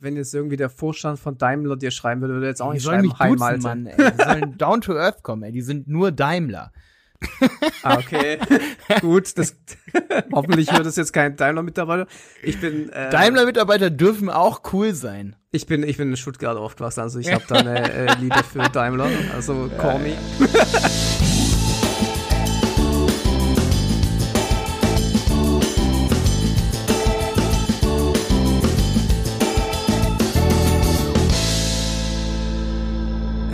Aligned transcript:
Wenn 0.00 0.16
jetzt 0.16 0.32
irgendwie 0.32 0.56
der 0.56 0.70
Vorstand 0.70 1.18
von 1.18 1.38
Daimler 1.38 1.76
dir 1.76 1.90
schreiben 1.90 2.20
würde, 2.20 2.34
würde 2.34 2.46
er 2.46 2.50
jetzt 2.50 2.62
auch 2.62 2.70
Die 2.70 2.74
nicht 2.74 2.84
sollen 2.84 3.10
schreiben, 3.10 3.32
mich 3.32 3.40
Hi 3.40 3.54
duzen. 3.54 3.62
Mann, 3.62 3.86
ey. 3.86 3.96
Die 3.96 4.22
sollen 4.22 4.58
down 4.58 4.80
to 4.80 4.92
earth 4.94 5.24
kommen, 5.24 5.42
ey. 5.42 5.50
Die 5.50 5.62
sind 5.62 5.88
nur 5.88 6.12
Daimler. 6.12 6.72
Ah, 7.82 7.96
okay. 7.98 8.38
Gut, 9.00 9.38
das 9.38 9.56
hoffentlich 10.32 10.72
hört 10.72 10.84
es 10.86 10.96
jetzt 10.96 11.12
kein 11.12 11.36
Daimler-Mitarbeiter. 11.36 12.06
Ich 12.42 12.60
bin 12.60 12.90
äh, 12.90 13.08
Daimler-Mitarbeiter 13.10 13.90
dürfen 13.90 14.30
auch 14.30 14.62
cool 14.72 14.94
sein. 14.94 15.36
Ich 15.52 15.66
bin, 15.66 15.82
ich 15.84 15.96
bin 15.96 16.10
in 16.10 16.16
Stuttgart 16.16 16.56
aufgewachsen, 16.56 17.00
also 17.00 17.18
ich 17.20 17.32
habe 17.32 17.44
da 17.48 17.56
eine 17.56 17.90
äh, 17.92 18.14
Liebe 18.20 18.42
für 18.44 18.68
Daimler, 18.68 19.08
also 19.34 19.70
call 19.78 20.00
me. 20.00 20.16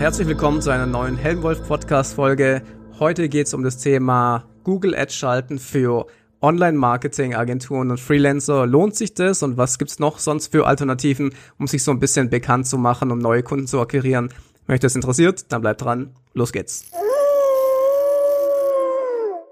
Herzlich 0.05 0.29
willkommen 0.29 0.61
zu 0.61 0.69
einer 0.69 0.85
neuen 0.85 1.17
Helmwolf 1.17 1.67
Podcast 1.67 2.13
Folge. 2.13 2.61
Heute 2.99 3.31
geht 3.31 3.47
es 3.47 3.55
um 3.55 3.65
das 3.65 3.79
Thema 3.79 4.45
Google 4.63 4.95
Ads 4.95 5.15
schalten 5.15 5.59
für 5.59 6.05
Online-Marketing-Agenturen 6.43 7.91
und 7.91 7.99
Freelancer. 7.99 8.67
Lohnt 8.67 8.95
sich 8.97 9.15
das 9.15 9.43
und 9.43 9.57
was 9.57 9.79
gibt's 9.79 9.99
noch 9.99 10.19
sonst 10.19 10.53
für 10.53 10.67
Alternativen, 10.67 11.33
um 11.59 11.67
sich 11.67 11.83
so 11.83 11.91
ein 11.91 12.01
bisschen 12.01 12.29
bekannt 12.29 12.67
zu 12.67 12.77
machen, 12.77 13.11
um 13.13 13.19
neue 13.19 13.43
Kunden 13.43 13.67
zu 13.67 13.81
akquirieren? 13.81 14.29
Wenn 14.67 14.75
euch 14.75 14.81
das 14.81 14.95
interessiert, 14.95 15.51
dann 15.51 15.63
bleibt 15.63 15.81
dran. 15.81 16.11
Los 16.35 16.53
geht's. 16.53 16.85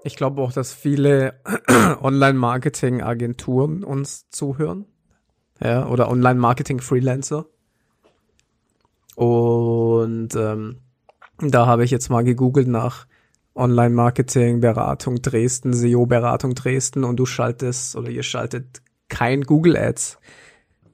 Ich 0.03 0.15
glaube 0.15 0.39
auch, 0.39 0.53
dass 0.53 0.71
viele 0.71 1.33
Online-Marketing-Agenturen 1.99 3.83
uns 3.83 4.29
zuhören. 4.29 4.85
Ja, 5.59 5.87
oder 5.87 6.11
Online-Marketing-Freelancer. 6.11 7.47
Und 9.15 10.35
ähm, 10.35 10.77
da 11.39 11.65
habe 11.65 11.83
ich 11.83 11.91
jetzt 11.91 12.09
mal 12.09 12.23
gegoogelt 12.23 12.67
nach 12.67 13.05
Online-Marketing-Beratung 13.55 15.21
Dresden, 15.21 15.73
SEO-Beratung 15.73 16.55
Dresden 16.55 17.03
und 17.03 17.17
du 17.17 17.25
schaltest 17.25 17.95
oder 17.95 18.09
ihr 18.09 18.23
schaltet 18.23 18.81
kein 19.09 19.43
Google 19.43 19.77
Ads. 19.77 20.17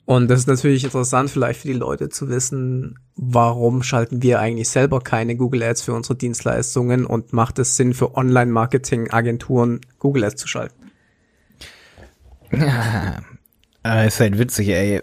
Und 0.05 0.27
das 0.29 0.39
ist 0.39 0.47
natürlich 0.47 0.83
interessant 0.83 1.29
vielleicht 1.29 1.61
für 1.61 1.67
die 1.67 1.73
Leute 1.73 2.09
zu 2.09 2.29
wissen, 2.29 2.97
warum 3.15 3.83
schalten 3.83 4.23
wir 4.23 4.39
eigentlich 4.39 4.67
selber 4.67 5.01
keine 5.01 5.35
Google 5.35 5.61
Ads 5.63 5.83
für 5.83 5.93
unsere 5.93 6.15
Dienstleistungen 6.15 7.05
und 7.05 7.31
macht 7.31 7.59
es 7.59 7.75
Sinn 7.75 7.93
für 7.93 8.15
Online-Marketing-Agenturen 8.15 9.81
Google 9.99 10.23
Ads 10.23 10.41
zu 10.41 10.47
schalten? 10.47 10.91
Äh, 13.85 14.07
ist 14.07 14.19
halt 14.19 14.37
witzig, 14.37 14.69
ey. 14.69 15.01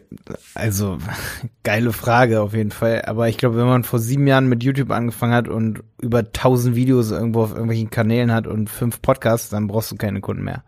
Also, 0.55 0.99
geile 1.63 1.93
Frage 1.93 2.41
auf 2.43 2.53
jeden 2.53 2.71
Fall. 2.71 3.03
Aber 3.07 3.29
ich 3.29 3.39
glaube, 3.39 3.57
wenn 3.57 3.67
man 3.67 3.85
vor 3.85 3.99
sieben 3.99 4.27
Jahren 4.27 4.49
mit 4.49 4.63
YouTube 4.63 4.91
angefangen 4.91 5.33
hat 5.33 5.49
und 5.49 5.83
über 6.01 6.33
tausend 6.33 6.77
Videos 6.77 7.11
irgendwo 7.11 7.43
auf 7.43 7.53
irgendwelchen 7.53 7.91
Kanälen 7.91 8.33
hat 8.33 8.47
und 8.47 8.69
fünf 8.69 9.01
Podcasts, 9.01 9.49
dann 9.49 9.67
brauchst 9.67 9.91
du 9.91 9.97
keine 9.97 10.21
Kunden 10.21 10.45
mehr. 10.45 10.65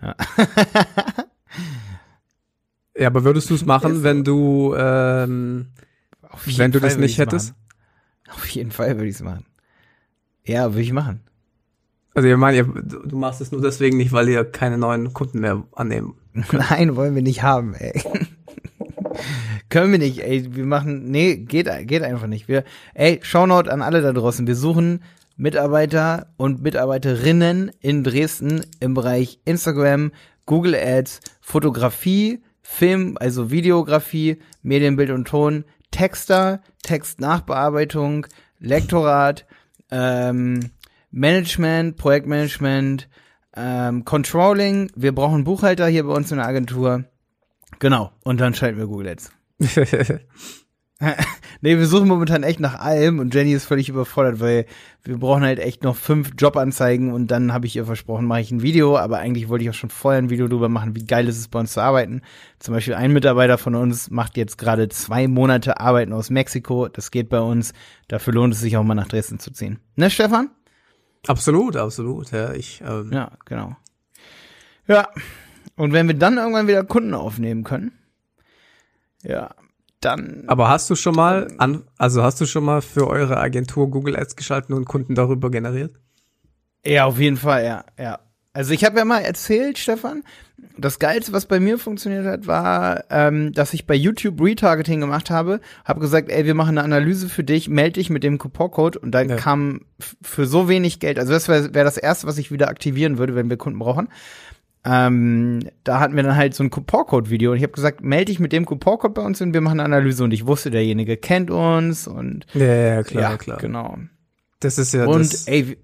Ja. 0.00 0.16
Ja, 2.94 3.06
aber 3.06 3.24
würdest 3.24 3.48
du 3.50 3.54
es 3.54 3.64
machen, 3.64 4.02
wenn 4.02 4.22
du 4.22 4.74
ähm, 4.76 5.68
wenn 6.56 6.72
du 6.72 6.80
Fall 6.80 6.90
das 6.90 6.98
nicht 6.98 7.18
hättest? 7.18 7.50
Machen. 7.50 8.36
Auf 8.36 8.46
jeden 8.48 8.70
Fall 8.70 8.96
würde 8.96 9.08
ich 9.08 9.16
es 9.16 9.22
machen. 9.22 9.46
Ja, 10.44 10.72
würde 10.72 10.82
ich 10.82 10.92
machen. 10.92 11.20
Also 12.14 12.28
ihr 12.28 12.36
meint, 12.36 12.56
ihr, 12.56 12.64
du 12.64 13.16
machst 13.16 13.40
es 13.40 13.52
nur 13.52 13.62
deswegen 13.62 13.96
nicht, 13.96 14.12
weil 14.12 14.28
ihr 14.28 14.44
keine 14.44 14.76
neuen 14.76 15.12
Kunden 15.14 15.40
mehr 15.40 15.62
annehmen. 15.72 16.14
Nein, 16.52 16.96
wollen 16.96 17.14
wir 17.14 17.22
nicht 17.22 17.42
haben, 17.42 17.74
ey. 17.74 18.02
Können 19.68 19.92
wir 19.92 19.98
nicht, 19.98 20.20
ey. 20.20 20.54
Wir 20.54 20.64
machen, 20.64 21.10
nee, 21.10 21.36
geht, 21.36 21.68
geht 21.86 22.02
einfach 22.02 22.26
nicht. 22.26 22.48
Wir, 22.48 22.64
ey, 22.94 23.20
Shoutout 23.22 23.70
an 23.70 23.82
alle 23.82 24.02
da 24.02 24.12
draußen. 24.12 24.46
Wir 24.46 24.56
suchen 24.56 25.02
Mitarbeiter 25.36 26.28
und 26.36 26.62
Mitarbeiterinnen 26.62 27.70
in 27.80 28.04
Dresden 28.04 28.64
im 28.80 28.94
Bereich 28.94 29.40
Instagram, 29.44 30.12
Google 30.46 30.74
Ads, 30.74 31.20
Fotografie, 31.40 32.42
Film, 32.62 33.16
also 33.20 33.50
Videografie, 33.50 34.38
Medienbild 34.62 35.10
und 35.10 35.28
Ton, 35.28 35.64
Texter, 35.90 36.62
Textnachbearbeitung, 36.82 38.26
Lektorat, 38.58 39.46
ähm, 39.90 40.70
Management, 41.10 41.96
Projektmanagement, 41.96 43.08
ähm, 43.56 44.04
Controlling. 44.04 44.90
Wir 44.94 45.14
brauchen 45.14 45.44
Buchhalter 45.44 45.86
hier 45.86 46.04
bei 46.04 46.14
uns 46.14 46.30
in 46.30 46.38
der 46.38 46.46
Agentur. 46.46 47.04
Genau. 47.78 48.12
Und 48.24 48.40
dann 48.40 48.54
schalten 48.54 48.78
wir 48.78 48.86
Google 48.86 49.08
Ads. 49.08 49.32
nee, 51.60 51.78
wir 51.78 51.86
suchen 51.86 52.08
momentan 52.08 52.42
echt 52.42 52.60
nach 52.60 52.78
allem 52.78 53.18
und 53.18 53.34
Jenny 53.34 53.52
ist 53.52 53.64
völlig 53.64 53.88
überfordert, 53.88 54.40
weil 54.40 54.66
wir 55.02 55.18
brauchen 55.18 55.42
halt 55.42 55.58
echt 55.58 55.82
noch 55.82 55.96
fünf 55.96 56.32
Jobanzeigen 56.38 57.12
und 57.12 57.30
dann 57.30 57.52
habe 57.52 57.66
ich 57.66 57.74
ihr 57.76 57.84
versprochen, 57.84 58.26
mache 58.26 58.40
ich 58.40 58.50
ein 58.50 58.62
Video, 58.62 58.96
aber 58.96 59.18
eigentlich 59.18 59.48
wollte 59.48 59.64
ich 59.64 59.70
auch 59.70 59.74
schon 59.74 59.90
vorher 59.90 60.22
ein 60.22 60.30
Video 60.30 60.46
drüber 60.46 60.68
machen, 60.68 60.94
wie 60.94 61.04
geil 61.04 61.28
ist 61.28 61.38
es 61.38 61.48
bei 61.48 61.58
uns 61.58 61.72
zu 61.72 61.80
arbeiten. 61.80 62.22
Zum 62.58 62.74
Beispiel 62.74 62.94
ein 62.94 63.12
Mitarbeiter 63.12 63.58
von 63.58 63.74
uns 63.74 64.10
macht 64.10 64.36
jetzt 64.36 64.58
gerade 64.58 64.88
zwei 64.88 65.26
Monate 65.26 65.80
Arbeiten 65.80 66.12
aus 66.12 66.30
Mexiko. 66.30 66.88
Das 66.88 67.10
geht 67.10 67.28
bei 67.28 67.40
uns. 67.40 67.72
Dafür 68.08 68.34
lohnt 68.34 68.54
es 68.54 68.60
sich 68.60 68.76
auch 68.76 68.84
mal 68.84 68.94
nach 68.94 69.08
Dresden 69.08 69.38
zu 69.38 69.50
ziehen. 69.52 69.80
Ne, 69.96 70.10
Stefan? 70.10 70.50
Absolut, 71.26 71.76
absolut. 71.76 72.30
Ja, 72.30 72.52
ich 72.52 72.82
ähm, 72.86 73.10
Ja, 73.12 73.32
genau. 73.44 73.76
Ja. 74.86 75.08
Und 75.76 75.92
wenn 75.92 76.06
wir 76.06 76.14
dann 76.14 76.36
irgendwann 76.36 76.68
wieder 76.68 76.84
Kunden 76.84 77.14
aufnehmen 77.14 77.64
können, 77.64 77.92
ja, 79.22 79.54
dann. 80.00 80.44
Aber 80.48 80.68
hast 80.68 80.90
du 80.90 80.94
schon 80.94 81.14
mal 81.14 81.48
an, 81.58 81.84
also 81.96 82.22
hast 82.22 82.40
du 82.40 82.46
schon 82.46 82.64
mal 82.64 82.82
für 82.82 83.06
eure 83.08 83.38
Agentur 83.38 83.88
Google 83.90 84.16
Ads 84.16 84.36
geschalten 84.36 84.74
und 84.74 84.86
Kunden 84.86 85.14
darüber 85.14 85.50
generiert? 85.50 85.96
Ja, 86.84 87.04
auf 87.06 87.18
jeden 87.18 87.36
Fall, 87.36 87.64
ja, 87.64 87.84
ja. 87.98 88.18
Also 88.54 88.74
ich 88.74 88.84
habe 88.84 88.98
ja 88.98 89.04
mal 89.06 89.20
erzählt, 89.20 89.78
Stefan, 89.78 90.22
das 90.76 90.98
Geilste, 90.98 91.32
was 91.32 91.46
bei 91.46 91.58
mir 91.58 91.78
funktioniert 91.78 92.26
hat, 92.26 92.46
war, 92.46 93.04
ähm, 93.10 93.52
dass 93.52 93.72
ich 93.72 93.86
bei 93.86 93.94
YouTube 93.94 94.40
Retargeting 94.42 95.00
gemacht 95.00 95.30
habe, 95.30 95.60
habe 95.86 96.00
gesagt, 96.00 96.30
ey, 96.30 96.44
wir 96.44 96.54
machen 96.54 96.76
eine 96.76 96.82
Analyse 96.84 97.28
für 97.30 97.44
dich, 97.44 97.68
melde 97.70 97.94
dich 97.94 98.10
mit 98.10 98.22
dem 98.22 98.36
Couponcode 98.38 98.98
und 98.98 99.12
dann 99.12 99.30
Ja. 99.30 99.36
kam 99.36 99.80
für 100.20 100.44
so 100.46 100.68
wenig 100.68 101.00
Geld, 101.00 101.18
also 101.18 101.32
das 101.32 101.48
wäre 101.48 101.72
wär 101.74 101.84
das 101.84 101.96
Erste, 101.96 102.26
was 102.26 102.36
ich 102.36 102.52
wieder 102.52 102.68
aktivieren 102.68 103.16
würde, 103.16 103.34
wenn 103.34 103.48
wir 103.48 103.56
Kunden 103.56 103.78
brauchen. 103.78 104.08
Ähm, 104.84 105.60
da 105.84 106.00
hatten 106.00 106.16
wir 106.16 106.22
dann 106.24 106.36
halt 106.36 106.54
so 106.54 106.64
ein 106.64 106.70
Couponcode-Video 106.70 107.52
und 107.52 107.56
ich 107.56 107.62
habe 107.62 107.72
gesagt, 107.72 108.02
melde 108.02 108.26
dich 108.26 108.40
mit 108.40 108.52
dem 108.52 108.66
Couponcode 108.66 109.14
bei 109.14 109.22
uns 109.22 109.40
und 109.40 109.54
wir 109.54 109.60
machen 109.60 109.78
eine 109.80 109.84
Analyse 109.96 110.24
und 110.24 110.32
ich 110.32 110.46
wusste, 110.46 110.70
derjenige 110.70 111.16
kennt 111.16 111.50
uns 111.50 112.08
und 112.08 112.46
Ja, 112.52 112.64
ja 112.66 113.02
klar, 113.04 113.22
ja, 113.30 113.36
klar. 113.38 113.58
genau. 113.58 113.96
Das 114.60 114.78
ist 114.78 114.92
ja 114.92 115.06
Und 115.06 115.32
das. 115.32 115.46
ey, 115.46 115.78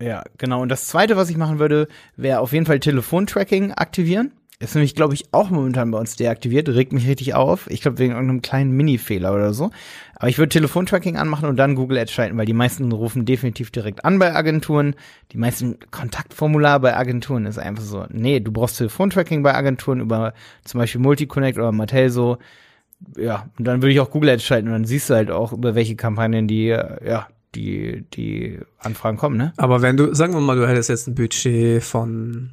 ja, 0.00 0.24
genau. 0.38 0.62
Und 0.62 0.70
das 0.70 0.86
zweite, 0.86 1.16
was 1.16 1.30
ich 1.30 1.36
machen 1.36 1.58
würde, 1.58 1.88
wäre 2.16 2.40
auf 2.40 2.52
jeden 2.52 2.66
Fall 2.66 2.80
Telefontracking 2.80 3.72
aktivieren. 3.72 4.32
Ist 4.62 4.74
nämlich, 4.74 4.94
glaube 4.94 5.14
ich, 5.14 5.32
auch 5.32 5.48
momentan 5.48 5.90
bei 5.90 5.98
uns 5.98 6.16
deaktiviert, 6.16 6.68
regt 6.68 6.92
mich 6.92 7.08
richtig 7.08 7.32
auf. 7.32 7.70
Ich 7.70 7.80
glaube, 7.80 7.96
wegen 7.96 8.12
irgendeinem 8.12 8.42
kleinen 8.42 8.72
Mini-Fehler 8.72 9.32
oder 9.32 9.54
so. 9.54 9.70
Aber 10.16 10.28
ich 10.28 10.36
würde 10.36 10.50
Telefontracking 10.50 11.16
anmachen 11.16 11.48
und 11.48 11.56
dann 11.56 11.76
Google 11.76 11.96
Ads 11.96 12.12
schalten, 12.12 12.36
weil 12.36 12.44
die 12.44 12.52
meisten 12.52 12.92
rufen 12.92 13.24
definitiv 13.24 13.70
direkt 13.70 14.04
an 14.04 14.18
bei 14.18 14.34
Agenturen. 14.34 14.96
Die 15.32 15.38
meisten 15.38 15.78
Kontaktformular 15.90 16.78
bei 16.78 16.94
Agenturen 16.94 17.46
ist 17.46 17.58
einfach 17.58 17.82
so, 17.82 18.04
nee, 18.10 18.40
du 18.40 18.52
brauchst 18.52 18.76
Telefontracking 18.76 19.42
bei 19.42 19.54
Agenturen 19.54 19.98
über 19.98 20.34
zum 20.64 20.78
Beispiel 20.78 21.00
Multiconnect 21.00 21.56
oder 21.56 21.72
Mattel 21.72 22.10
Ja, 23.16 23.48
und 23.58 23.64
dann 23.64 23.80
würde 23.80 23.92
ich 23.92 24.00
auch 24.00 24.10
Google 24.10 24.28
Ads 24.28 24.44
schalten 24.44 24.68
und 24.68 24.74
dann 24.74 24.84
siehst 24.84 25.08
du 25.08 25.14
halt 25.14 25.30
auch, 25.30 25.54
über 25.54 25.74
welche 25.74 25.96
Kampagnen 25.96 26.46
die, 26.46 26.68
äh, 26.68 27.08
ja, 27.08 27.28
die, 27.54 28.04
die 28.14 28.60
Anfragen 28.78 29.16
kommen, 29.16 29.36
ne? 29.36 29.52
Aber 29.56 29.82
wenn 29.82 29.96
du, 29.96 30.14
sagen 30.14 30.34
wir 30.34 30.40
mal, 30.40 30.56
du 30.56 30.68
hättest 30.68 30.88
jetzt 30.88 31.08
ein 31.08 31.14
Budget 31.14 31.82
von 31.82 32.50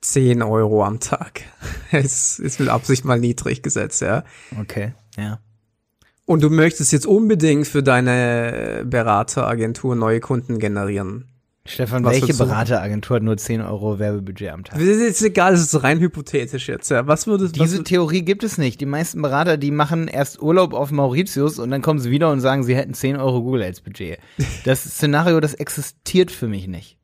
10 0.00 0.42
Euro 0.42 0.84
am 0.84 1.00
Tag. 1.00 1.42
Es 1.92 2.38
ist 2.40 2.58
mit 2.58 2.68
Absicht 2.68 3.04
mal 3.04 3.18
niedrig 3.18 3.62
gesetzt, 3.62 4.02
ja. 4.02 4.24
Okay, 4.60 4.92
ja. 5.16 5.40
Und 6.24 6.42
du 6.42 6.50
möchtest 6.50 6.92
jetzt 6.92 7.06
unbedingt 7.06 7.68
für 7.68 7.82
deine 7.82 8.84
Berateragentur 8.84 9.94
neue 9.94 10.18
Kunden 10.18 10.58
generieren. 10.58 11.28
Stefan, 11.66 12.04
Was 12.04 12.12
welche 12.12 12.34
Berateragentur 12.34 13.16
hat 13.16 13.22
nur 13.22 13.36
10 13.36 13.60
Euro 13.60 13.98
Werbebudget 13.98 14.50
am 14.50 14.64
Tag? 14.64 14.78
Das 14.78 14.86
ist 14.86 15.00
jetzt 15.00 15.22
egal, 15.22 15.52
das 15.52 15.62
ist 15.62 15.82
rein 15.82 16.00
hypothetisch 16.00 16.68
jetzt, 16.68 16.90
ja. 16.90 17.06
Was 17.06 17.26
würdest 17.26 17.56
Diese 17.56 17.78
was, 17.78 17.84
Theorie 17.84 18.22
gibt 18.22 18.44
es 18.44 18.58
nicht. 18.58 18.80
Die 18.80 18.86
meisten 18.86 19.20
Berater, 19.22 19.56
die 19.56 19.70
machen 19.70 20.08
erst 20.08 20.40
Urlaub 20.40 20.74
auf 20.74 20.90
Mauritius 20.90 21.58
und 21.58 21.70
dann 21.70 21.82
kommen 21.82 21.98
sie 21.98 22.10
wieder 22.10 22.30
und 22.30 22.40
sagen, 22.40 22.64
sie 22.64 22.76
hätten 22.76 22.94
10 22.94 23.16
Euro 23.16 23.42
Google 23.42 23.62
Ads 23.62 23.80
Budget. 23.80 24.18
Das 24.64 24.82
Szenario, 24.84 25.40
das 25.40 25.54
existiert 25.54 26.30
für 26.30 26.48
mich 26.48 26.66
nicht. 26.66 26.98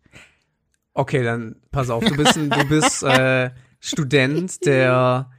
Okay, 0.94 1.22
dann 1.22 1.56
pass 1.70 1.90
auf, 1.90 2.04
du 2.04 2.16
bist, 2.16 2.36
ein, 2.36 2.50
du 2.50 2.64
bist 2.68 3.02
äh, 3.02 3.50
Student, 3.80 4.64
der 4.66 5.30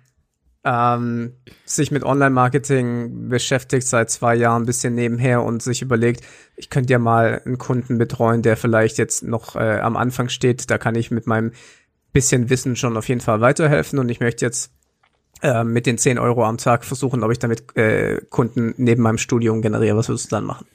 ähm, 0.63 1.33
sich 1.65 1.91
mit 1.91 2.03
Online-Marketing 2.03 3.29
beschäftigt 3.29 3.87
seit 3.87 4.09
zwei 4.09 4.35
Jahren 4.35 4.63
ein 4.63 4.65
bisschen 4.65 4.95
nebenher 4.95 5.43
und 5.43 5.61
sich 5.61 5.81
überlegt, 5.81 6.23
ich 6.55 6.69
könnte 6.69 6.93
ja 6.93 6.99
mal 6.99 7.41
einen 7.45 7.57
Kunden 7.57 7.97
betreuen, 7.97 8.41
der 8.41 8.55
vielleicht 8.55 8.97
jetzt 8.97 9.23
noch 9.23 9.55
äh, 9.55 9.79
am 9.79 9.97
Anfang 9.97 10.29
steht. 10.29 10.69
Da 10.69 10.77
kann 10.77 10.95
ich 10.95 11.11
mit 11.11 11.27
meinem 11.27 11.51
bisschen 12.13 12.49
Wissen 12.49 12.75
schon 12.75 12.95
auf 12.95 13.09
jeden 13.09 13.21
Fall 13.21 13.41
weiterhelfen 13.41 13.99
und 13.99 14.07
ich 14.09 14.19
möchte 14.19 14.45
jetzt 14.45 14.71
äh, 15.41 15.63
mit 15.63 15.85
den 15.85 15.97
10 15.97 16.19
Euro 16.19 16.45
am 16.45 16.57
Tag 16.57 16.85
versuchen, 16.85 17.23
ob 17.23 17.31
ich 17.31 17.39
damit 17.39 17.75
äh, 17.75 18.21
Kunden 18.29 18.73
neben 18.77 19.01
meinem 19.01 19.17
Studium 19.17 19.61
generiere. 19.61 19.97
Was 19.97 20.07
würdest 20.07 20.31
du 20.31 20.35
dann 20.35 20.45
machen? 20.45 20.65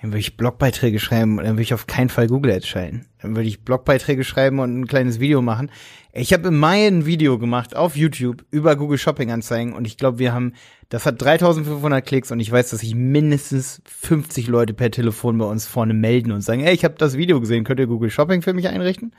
Dann 0.00 0.12
würde 0.12 0.20
ich 0.20 0.36
Blogbeiträge 0.36 0.98
schreiben 0.98 1.38
und 1.38 1.44
dann 1.44 1.54
würde 1.54 1.62
ich 1.62 1.74
auf 1.74 1.86
keinen 1.86 2.08
Fall 2.08 2.26
Google 2.26 2.52
Ads 2.52 2.66
schalten. 2.66 3.06
Dann 3.20 3.36
würde 3.36 3.48
ich 3.48 3.64
Blogbeiträge 3.64 4.24
schreiben 4.24 4.58
und 4.58 4.80
ein 4.80 4.86
kleines 4.86 5.20
Video 5.20 5.42
machen. 5.42 5.70
Ich 6.12 6.32
habe 6.32 6.48
im 6.48 6.58
Mai 6.58 6.86
ein 6.86 7.04
Video 7.04 7.38
gemacht 7.38 7.76
auf 7.76 7.96
YouTube 7.96 8.44
über 8.50 8.76
Google 8.76 8.98
Shopping 8.98 9.30
Anzeigen 9.30 9.74
und 9.74 9.86
ich 9.86 9.98
glaube, 9.98 10.18
wir 10.18 10.32
haben, 10.32 10.54
das 10.88 11.04
hat 11.04 11.20
3500 11.20 12.04
Klicks 12.04 12.32
und 12.32 12.40
ich 12.40 12.50
weiß, 12.50 12.70
dass 12.70 12.80
sich 12.80 12.94
mindestens 12.94 13.82
50 13.84 14.48
Leute 14.48 14.72
per 14.72 14.90
Telefon 14.90 15.36
bei 15.36 15.44
uns 15.44 15.66
vorne 15.66 15.92
melden 15.92 16.32
und 16.32 16.40
sagen, 16.40 16.62
ey, 16.62 16.72
ich 16.72 16.84
habe 16.84 16.94
das 16.96 17.16
Video 17.16 17.38
gesehen, 17.38 17.64
könnt 17.64 17.78
ihr 17.78 17.86
Google 17.86 18.10
Shopping 18.10 18.40
für 18.40 18.54
mich 18.54 18.68
einrichten? 18.68 19.12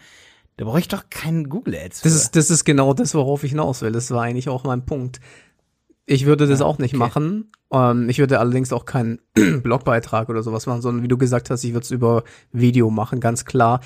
Da 0.58 0.66
brauche 0.66 0.80
ich 0.80 0.88
doch 0.88 1.10
keinen 1.10 1.48
Google 1.48 1.76
Ads. 1.76 2.02
Für. 2.02 2.10
Das 2.10 2.16
ist, 2.16 2.36
das 2.36 2.50
ist 2.50 2.66
genau 2.66 2.94
das, 2.94 3.16
worauf 3.16 3.44
ich 3.44 3.52
hinaus 3.52 3.82
will. 3.82 3.92
Das 3.92 4.12
war 4.12 4.24
eigentlich 4.24 4.50
auch 4.50 4.64
mein 4.64 4.86
Punkt. 4.86 5.20
Ich 6.12 6.26
würde 6.26 6.46
das 6.46 6.60
ja, 6.60 6.66
auch 6.66 6.78
nicht 6.78 6.94
okay. 6.94 7.00
machen. 7.00 7.52
Ähm, 7.72 8.10
ich 8.10 8.20
würde 8.20 8.40
allerdings 8.40 8.74
auch 8.74 8.84
keinen 8.84 9.20
Blogbeitrag 9.64 10.28
oder 10.28 10.44
sowas 10.44 10.66
machen, 10.66 10.82
sondern 10.82 11.04
wie 11.04 11.08
du 11.08 11.18
gesagt 11.18 11.50
hast, 11.50 11.64
ich 11.64 11.72
würde 11.72 11.86
es 11.86 11.92
über 11.92 12.26
Video 12.52 12.90
machen, 12.90 13.22
ganz 13.22 13.46
klar. 13.46 13.80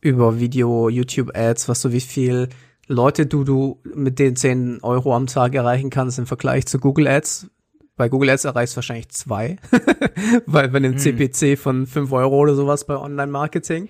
Über 0.00 0.40
Video, 0.40 0.88
YouTube-Ads, 0.88 1.68
was 1.68 1.80
du 1.82 1.92
wie 1.92 2.00
viel 2.00 2.48
Leute 2.88 3.26
du, 3.26 3.44
du 3.44 3.78
mit 3.84 4.18
den 4.18 4.34
10 4.34 4.80
Euro 4.82 5.14
am 5.14 5.28
Tag 5.28 5.54
erreichen 5.54 5.90
kannst 5.90 6.18
im 6.18 6.26
Vergleich 6.26 6.66
zu 6.66 6.80
Google 6.80 7.06
Ads. 7.06 7.48
Bei 7.94 8.08
Google 8.08 8.30
Ads 8.30 8.46
erreichst 8.46 8.74
du 8.74 8.78
wahrscheinlich 8.78 9.10
zwei, 9.10 9.56
weil 10.46 10.70
bei 10.70 10.78
einem 10.78 10.94
mm. 10.94 10.98
CPC 10.98 11.56
von 11.56 11.86
5 11.86 12.10
Euro 12.10 12.36
oder 12.36 12.56
sowas 12.56 12.84
bei 12.84 12.96
Online-Marketing. 12.96 13.88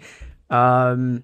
Ähm, 0.51 1.23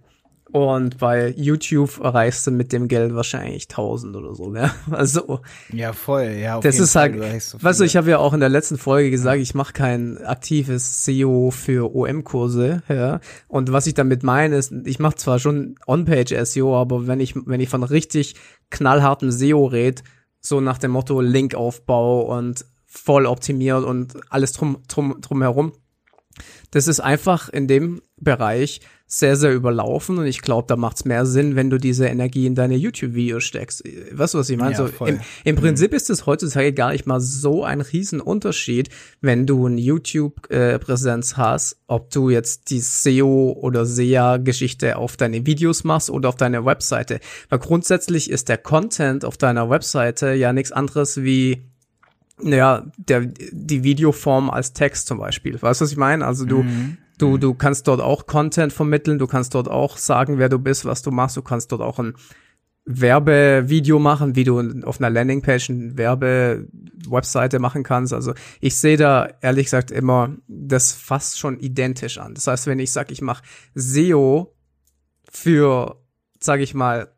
und 0.53 0.99
bei 0.99 1.35
YouTube 1.37 1.99
erreichst 2.01 2.47
du 2.47 2.53
mit 2.53 2.73
dem 2.73 2.87
Geld 2.87 3.15
wahrscheinlich 3.15 3.65
1000 3.65 4.17
oder 4.17 4.35
so, 4.35 4.49
ne? 4.49 4.71
Also. 4.91 5.41
Ja, 5.73 5.93
voll, 5.93 6.37
ja. 6.41 6.61
Das 6.61 6.79
ist 6.79 6.93
Fall, 6.93 7.19
halt, 7.21 7.43
so 7.43 7.61
weißt 7.61 7.81
du, 7.81 7.85
ich 7.85 7.97
habe 7.97 8.11
ja 8.11 8.19
auch 8.19 8.33
in 8.33 8.41
der 8.41 8.49
letzten 8.49 8.79
Folge 8.79 9.11
gesagt, 9.11 9.41
ich 9.41 9.55
mache 9.55 9.73
kein 9.73 10.19
aktives 10.19 11.05
SEO 11.05 11.51
für 11.51 11.95
OM-Kurse, 11.95 12.83
ja. 12.89 13.21
Und 13.49 13.73
was 13.73 13.87
ich 13.87 13.95
damit 13.95 14.23
meine, 14.23 14.57
ist, 14.57 14.73
ich 14.85 15.01
mache 15.01 15.17
zwar 15.17 15.41
schon 15.41 15.75
On-Page-SEO, 15.87 16.77
aber 16.77 17.07
wenn 17.09 17.21
ich, 17.21 17.35
wenn 17.35 17.61
ich 17.61 17.69
von 17.69 17.83
richtig 17.83 18.37
knallhartem 18.71 19.33
SEO 19.33 19.67
red, 19.67 20.05
so 20.41 20.61
nach 20.61 20.79
dem 20.79 20.93
Motto 20.93 21.21
Linkaufbau 21.21 22.37
und 22.37 22.65
voll 22.87 23.27
optimiert 23.27 23.85
und 23.85 24.15
alles 24.31 24.53
drum, 24.53 24.79
drum, 24.89 25.21
drum 25.21 25.43
herum, 25.43 25.73
das 26.71 26.89
ist 26.89 27.01
einfach 27.01 27.49
in 27.49 27.69
dem 27.69 28.03
Bereich 28.19 28.81
sehr, 29.09 29.37
sehr 29.37 29.55
überlaufen 29.55 30.19
und 30.19 30.27
ich 30.27 30.43
glaube, 30.43 30.67
da 30.67 30.75
macht 30.75 30.97
es 30.97 31.05
mehr 31.05 31.27
Sinn, 31.27 31.55
wenn 31.55 31.71
du 31.71 31.79
diese 31.79 32.07
Energie 32.07 32.45
in 32.45 32.57
deine 32.57 32.75
YouTube-Videos 32.75 33.45
steckst. 33.45 33.85
Weißt 34.11 34.35
du, 34.35 34.39
was 34.39 34.51
ich 34.51 34.57
meine? 34.57 34.73
Ja, 34.73 34.89
so, 34.89 35.07
im, 35.07 35.21
Im. 35.45 35.55
Prinzip 35.55 35.93
mhm. 35.93 35.97
ist 35.97 36.11
es 36.11 36.27
heutzutage 36.27 36.73
gar 36.73 36.91
nicht 36.91 37.07
mal 37.07 37.21
so 37.21 37.63
ein 37.63 37.81
Riesenunterschied, 37.81 38.89
wenn 39.21 39.47
du 39.47 39.67
eine 39.67 39.81
YouTube-Präsenz 39.81 41.37
hast, 41.37 41.77
ob 41.87 42.11
du 42.11 42.31
jetzt 42.31 42.71
die 42.71 42.81
SEO 42.81 43.57
oder 43.61 43.87
SEA-Geschichte 43.87 44.97
auf 44.97 45.17
deine 45.17 45.47
Videos 45.47 45.85
machst 45.85 46.11
oder 46.11 46.31
auf 46.31 46.37
deine 46.37 46.65
Webseite. 46.65 47.21
Weil 47.49 47.61
grundsätzlich 47.61 48.29
ist 48.29 48.49
der 48.49 48.59
Content 48.59 49.25
auf 49.25 49.37
deiner 49.37 49.71
Webseite 49.71 50.33
ja 50.33 50.53
nichts 50.53 50.73
anderes 50.73 51.23
wie 51.23 51.63
naja, 52.43 52.87
der, 52.97 53.23
die 53.27 53.83
Videoform 53.83 54.51
als 54.51 54.73
Text 54.73 55.07
zum 55.07 55.19
Beispiel. 55.19 55.61
Weißt 55.61 55.81
du, 55.81 55.85
was 55.85 55.93
ich 55.93 55.97
meine? 55.97 56.27
Also 56.27 56.45
du, 56.45 56.63
mhm. 56.63 56.99
Du, 57.19 57.31
mhm. 57.31 57.41
du 57.41 57.55
kannst 57.55 57.89
dort 57.89 58.01
auch 58.01 58.27
Content 58.27 58.73
vermitteln, 58.73 59.19
du 59.19 59.27
kannst 59.27 59.55
dort 59.55 59.69
auch 59.69 59.97
sagen, 59.97 60.39
wer 60.39 60.49
du 60.49 60.59
bist, 60.59 60.85
was 60.85 61.03
du 61.03 61.11
machst, 61.11 61.37
du 61.37 61.43
kannst 61.43 61.73
dort 61.73 61.81
auch 61.81 61.99
ein 61.99 62.15
Werbevideo 62.85 63.99
machen, 63.99 64.37
wie 64.37 64.45
du 64.45 64.61
auf 64.85 65.01
einer 65.01 65.11
Landingpage 65.11 65.71
eine 65.71 65.97
Werbe-Webseite 65.97 67.59
machen 67.59 67.83
kannst. 67.83 68.13
Also 68.13 68.33
ich 68.61 68.77
sehe 68.77 68.97
da 68.97 69.29
ehrlich 69.41 69.67
gesagt 69.67 69.91
immer 69.91 70.37
das 70.47 70.93
fast 70.93 71.39
schon 71.39 71.59
identisch 71.59 72.19
an. 72.19 72.35
Das 72.35 72.47
heißt, 72.47 72.69
wenn 72.69 72.79
ich 72.79 72.93
sage, 72.93 73.13
ich 73.13 73.23
mache 73.23 73.43
SEO 73.75 74.55
für, 75.29 76.01
sage 76.39 76.63
ich 76.63 76.75
mal, 76.75 77.13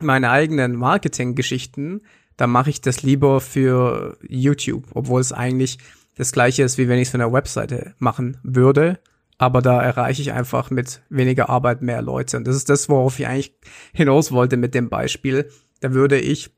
meine 0.00 0.30
eigenen 0.30 0.76
Marketinggeschichten, 0.76 2.02
dann 2.36 2.50
mache 2.50 2.70
ich 2.70 2.80
das 2.80 3.02
lieber 3.02 3.40
für 3.40 4.18
YouTube, 4.28 4.84
obwohl 4.94 5.20
es 5.20 5.32
eigentlich 5.32 5.78
das 6.16 6.32
gleiche 6.32 6.62
ist, 6.62 6.78
wie 6.78 6.88
wenn 6.88 6.98
ich 6.98 7.08
es 7.08 7.10
für 7.10 7.18
eine 7.18 7.32
Webseite 7.32 7.94
machen 7.98 8.38
würde 8.42 8.98
aber 9.38 9.60
da 9.60 9.82
erreiche 9.82 10.22
ich 10.22 10.32
einfach 10.32 10.70
mit 10.70 11.02
weniger 11.10 11.48
Arbeit 11.50 11.82
mehr 11.82 12.00
Leute. 12.00 12.36
Und 12.38 12.46
das 12.46 12.56
ist 12.56 12.70
das, 12.70 12.88
worauf 12.88 13.18
ich 13.18 13.26
eigentlich 13.26 13.54
hinaus 13.92 14.32
wollte 14.32 14.56
mit 14.56 14.74
dem 14.74 14.88
Beispiel. 14.88 15.50
Da 15.80 15.92
würde 15.92 16.18
ich 16.18 16.50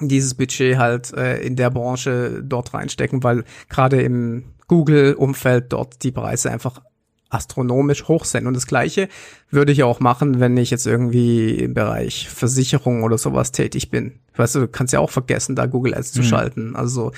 dieses 0.00 0.34
Budget 0.34 0.76
halt 0.76 1.12
äh, 1.12 1.38
in 1.38 1.56
der 1.56 1.70
Branche 1.70 2.42
dort 2.44 2.74
reinstecken, 2.74 3.22
weil 3.22 3.44
gerade 3.68 4.00
im 4.00 4.54
Google-Umfeld 4.68 5.72
dort 5.72 6.02
die 6.02 6.12
Preise 6.12 6.50
einfach 6.50 6.82
astronomisch 7.34 8.08
hoch 8.08 8.24
sind. 8.24 8.46
Und 8.46 8.54
das 8.54 8.66
Gleiche 8.66 9.08
würde 9.50 9.72
ich 9.72 9.82
auch 9.82 10.00
machen, 10.00 10.40
wenn 10.40 10.56
ich 10.56 10.70
jetzt 10.70 10.86
irgendwie 10.86 11.50
im 11.50 11.74
Bereich 11.74 12.28
Versicherung 12.28 13.02
oder 13.02 13.18
sowas 13.18 13.52
tätig 13.52 13.90
bin. 13.90 14.20
Weißt 14.36 14.54
du, 14.54 14.60
du 14.60 14.68
kannst 14.68 14.92
ja 14.92 15.00
auch 15.00 15.10
vergessen, 15.10 15.56
da 15.56 15.66
Google 15.66 15.94
Ads 15.94 16.14
mhm. 16.14 16.22
zu 16.22 16.28
schalten. 16.28 16.76
Also 16.76 17.12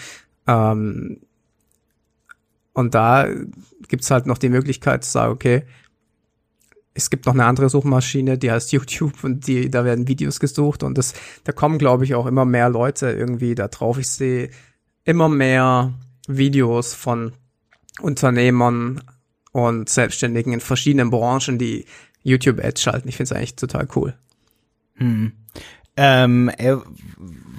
ähm, 0.46 1.20
und 2.72 2.94
da 2.94 3.26
gibt's 3.88 4.10
halt 4.10 4.26
noch 4.26 4.38
die 4.38 4.50
Möglichkeit 4.50 5.04
zu 5.04 5.10
sagen, 5.10 5.32
okay, 5.32 5.62
es 6.92 7.10
gibt 7.10 7.26
noch 7.26 7.34
eine 7.34 7.44
andere 7.44 7.68
Suchmaschine, 7.68 8.38
die 8.38 8.50
heißt 8.50 8.72
YouTube 8.72 9.22
und 9.22 9.46
die, 9.46 9.70
da 9.70 9.84
werden 9.84 10.08
Videos 10.08 10.40
gesucht 10.40 10.82
und 10.82 10.96
das, 10.96 11.14
da 11.44 11.52
kommen, 11.52 11.78
glaube 11.78 12.04
ich, 12.04 12.14
auch 12.14 12.26
immer 12.26 12.44
mehr 12.44 12.68
Leute 12.68 13.10
irgendwie 13.10 13.54
da 13.54 13.68
drauf. 13.68 13.98
Ich 13.98 14.08
sehe 14.08 14.50
immer 15.04 15.28
mehr 15.28 15.94
Videos 16.26 16.94
von 16.94 17.32
Unternehmern 18.00 19.02
und 19.56 19.88
Selbstständigen 19.88 20.52
in 20.52 20.60
verschiedenen 20.60 21.08
Branchen, 21.08 21.56
die 21.56 21.86
YouTube-Ads 22.22 22.82
schalten. 22.82 23.08
Ich 23.08 23.16
finde 23.16 23.32
es 23.32 23.32
eigentlich 23.32 23.56
total 23.56 23.88
cool. 23.96 24.14
Hm. 24.96 25.32
Ähm, 25.96 26.50
äh, 26.58 26.76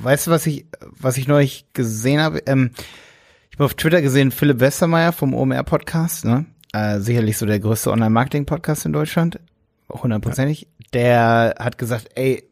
weißt 0.03 0.27
du, 0.27 0.31
was 0.31 0.45
ich, 0.45 0.67
was 0.79 1.17
ich 1.17 1.27
neulich 1.27 1.65
gesehen 1.73 2.21
habe? 2.21 2.43
Ähm, 2.45 2.69
ich 3.49 3.57
habe 3.57 3.65
auf 3.65 3.73
Twitter 3.73 4.03
gesehen, 4.03 4.29
Philipp 4.29 4.59
Westermeier 4.59 5.11
vom 5.11 5.33
OMR-Podcast, 5.33 6.25
ne? 6.25 6.45
Äh, 6.71 6.99
sicherlich 6.99 7.39
so 7.39 7.47
der 7.47 7.59
größte 7.59 7.89
Online-Marketing-Podcast 7.89 8.85
in 8.85 8.93
Deutschland, 8.93 9.39
hundertprozentig. 9.89 10.67
Der 10.93 11.55
hat 11.57 11.79
gesagt, 11.79 12.09
ey, 12.13 12.43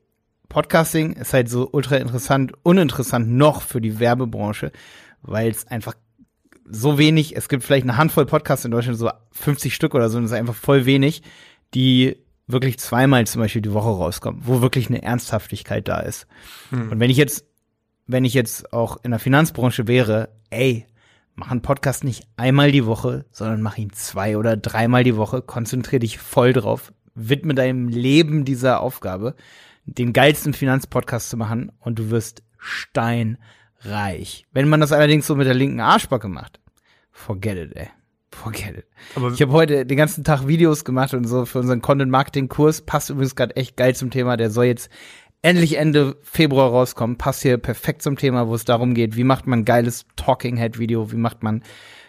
Podcasting 0.50 1.14
ist 1.14 1.34
halt 1.34 1.50
so 1.50 1.70
ultra 1.72 1.98
interessant, 1.98 2.54
uninteressant 2.64 3.30
noch 3.30 3.62
für 3.62 3.80
die 3.80 4.00
Werbebranche, 4.00 4.72
weil 5.22 5.52
es 5.52 5.68
einfach 5.68 5.94
so 6.66 6.98
wenig, 6.98 7.36
es 7.36 7.50
gibt 7.50 7.64
vielleicht 7.64 7.84
eine 7.84 7.98
Handvoll 7.98 8.26
Podcasts 8.26 8.66
in 8.66 8.72
Deutschland, 8.72 8.98
so 8.98 9.10
50 9.32 9.74
Stück 9.74 9.96
oder 9.96 10.10
so, 10.10 10.18
und 10.18 10.26
es 10.26 10.32
ist 10.32 10.38
einfach 10.38 10.56
voll 10.56 10.86
wenig, 10.86 11.22
die 11.74 12.18
wirklich 12.48 12.80
zweimal 12.80 13.26
zum 13.28 13.42
Beispiel 13.42 13.62
die 13.62 13.74
Woche 13.74 13.90
rauskommen, 13.90 14.42
wo 14.46 14.62
wirklich 14.62 14.90
eine 14.90 15.02
Ernsthaftigkeit 15.02 15.88
da 15.88 16.00
ist. 16.00 16.28
Hm. 16.70 16.92
Und 16.92 17.00
wenn 17.00 17.10
ich 17.10 17.18
jetzt, 17.18 17.46
wenn 18.08 18.26
ich 18.26 18.34
jetzt 18.34 18.74
auch 18.74 18.98
in 19.04 19.12
der 19.12 19.20
Finanzbranche 19.20 19.88
wäre, 19.88 20.30
ey, 20.50 20.86
mach 21.36 21.52
einen 21.52 21.62
Podcast 21.62 22.04
nicht 22.04 22.28
einmal 22.38 22.72
die 22.72 22.86
Woche, 22.86 23.26
sondern 23.32 23.62
mach 23.62 23.78
ihn 23.78 23.92
zwei 23.94 24.38
oder 24.38 24.58
dreimal 24.58 25.04
die 25.04 25.18
Woche. 25.18 25.42
Konzentrier 25.42 26.00
dich 26.00 26.18
voll 26.18 26.54
drauf. 26.54 26.94
Widme 27.14 27.56
deinem 27.56 27.88
Leben 27.88 28.46
dieser 28.46 28.82
Aufgabe, 28.82 29.36
den 29.86 30.14
geilsten 30.14 30.54
Finanzpodcast 30.54 31.30
zu 31.30 31.38
machen 31.38 31.72
und 31.80 32.00
du 32.00 32.10
wirst 32.10 32.44
steinreich. 33.86 34.46
Wenn 34.52 34.68
man 34.68 34.82
das 34.82 34.92
allerdings 34.92 35.28
so 35.28 35.36
mit 35.36 35.48
der 35.48 35.54
linken 35.54 35.80
Arschbacke 35.80 36.28
macht, 36.28 36.60
forget 37.12 37.58
it, 37.58 37.76
ey. 37.76 37.88
Forget 38.32 38.80
it. 38.80 38.86
Aber 39.16 39.32
ich 39.32 39.42
habe 39.42 39.54
heute 39.54 39.86
den 39.86 39.98
ganzen 39.98 40.26
Tag 40.26 40.46
Videos 40.46 40.84
gemacht 40.84 41.14
und 41.14 41.26
so 41.26 41.46
für 41.46 41.60
unseren 41.60 41.82
Content-Marketing-Kurs. 41.82 42.82
Passt 42.82 43.10
übrigens 43.10 43.36
gerade 43.36 43.56
echt 43.56 43.78
geil 43.78 43.96
zum 43.96 44.12
Thema. 44.12 44.36
Der 44.36 44.50
soll 44.50 44.66
jetzt 44.66 44.90
endlich 45.42 45.78
Ende 45.78 46.18
Februar 46.22 46.70
rauskommen. 46.70 47.18
Passt 47.18 47.44
hier 47.44 47.58
perfekt 47.58 48.02
zum 48.02 48.18
Thema, 48.18 48.50
wo 48.50 48.56
es 48.56 48.66
darum 48.66 48.94
geht, 48.94 49.16
wie 49.16 49.24
macht 49.24 49.48
man 49.48 49.64
geiles 49.64 50.06
Talking 50.18 50.58
Head 50.58 50.80
Video, 50.80 51.14
wie 51.14 51.18
macht 51.18 51.44
man 51.44 51.64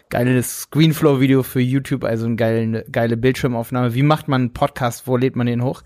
geiles 0.08 0.62
Screenflow 0.62 1.20
Video 1.20 1.44
für 1.44 1.60
YouTube, 1.60 2.02
also 2.02 2.26
eine 2.26 2.36
geile, 2.36 2.84
geile 2.90 3.16
Bildschirmaufnahme, 3.16 3.94
wie 3.94 4.02
macht 4.02 4.26
man 4.26 4.40
einen 4.42 4.52
Podcast, 4.52 5.06
wo 5.06 5.16
lädt 5.16 5.36
man 5.36 5.46
den 5.46 5.62
hoch? 5.62 5.82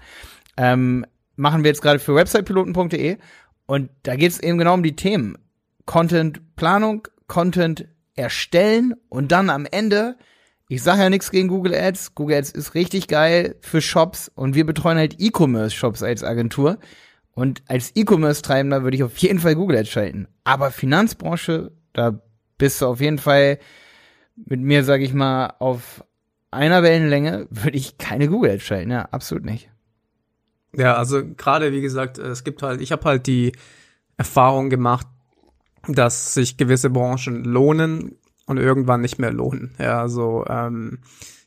Ähm, 0.57 1.05
machen 1.37 1.65
wir 1.65 1.71
jetzt 1.71 1.83
gerade 1.83 1.99
für 1.99 2.15
websitepiloten.de 2.15 3.19
und 3.67 3.91
da 4.05 4.17
geht 4.17 4.31
es 4.31 4.41
eben 4.41 4.59
genau 4.59 4.75
um 4.75 4.83
die 4.83 4.97
Themen 4.97 5.37
Content 5.87 6.57
Planung, 6.57 7.09
Content 7.27 7.87
erstellen 8.15 8.95
und 9.09 9.33
dann 9.33 9.51
am 9.51 9.67
Ende 9.67 10.17
ich 10.73 10.85
sage 10.85 11.03
ja 11.03 11.11
nichts 11.11 11.33
gegen 11.33 11.49
Google 11.49 11.75
Ads. 11.75 12.15
Google 12.15 12.37
Ads 12.37 12.53
ist 12.53 12.75
richtig 12.77 13.09
geil 13.09 13.57
für 13.61 13.81
Shops 13.81 14.31
und 14.33 14.55
wir 14.55 14.65
betreuen 14.65 14.99
halt 14.99 15.17
E-Commerce 15.19 15.75
Shops 15.75 16.01
als 16.01 16.23
Agentur. 16.23 16.79
Und 17.33 17.65
als 17.67 17.91
E-Commerce-Treibender 17.97 18.85
würde 18.85 18.97
ich 18.97 19.03
auf 19.03 19.17
jeden 19.19 19.41
Fall 19.41 19.57
Google 19.57 19.79
Ads 19.79 19.89
schalten. 19.89 20.29
Aber 20.45 20.71
Finanzbranche, 20.71 21.73
da 21.93 22.23
bist 22.57 22.81
du 22.81 22.87
auf 22.87 23.01
jeden 23.01 23.19
Fall 23.19 23.59
mit 24.37 24.61
mir, 24.61 24.85
sage 24.85 25.03
ich 25.03 25.13
mal, 25.13 25.55
auf 25.59 26.05
einer 26.53 26.85
Wellenlänge 26.85 27.49
würde 27.51 27.77
ich 27.77 27.99
keine 27.99 28.29
Google 28.29 28.53
Ads 28.53 28.63
schalten. 28.63 28.93
Ja, 28.93 29.09
absolut 29.11 29.45
nicht. 29.45 29.69
Ja, 30.73 30.95
also 30.95 31.21
gerade 31.35 31.73
wie 31.73 31.81
gesagt, 31.81 32.19
es 32.19 32.45
gibt 32.45 32.63
halt, 32.63 32.81
ich 32.81 32.93
habe 32.93 33.03
halt 33.07 33.27
die 33.27 33.57
Erfahrung 34.17 34.71
gemacht, 34.71 35.09
dass 35.89 36.35
sich 36.35 36.57
gewisse 36.57 36.91
Branchen 36.91 37.45
lohnen 37.45 38.17
und 38.47 38.59
irgendwann 38.59 39.01
nicht 39.01 39.19
mehr 39.19 39.33
lohnen. 39.33 39.75
Ja, 39.79 40.01
also 40.01 40.45
ähm, 40.49 40.99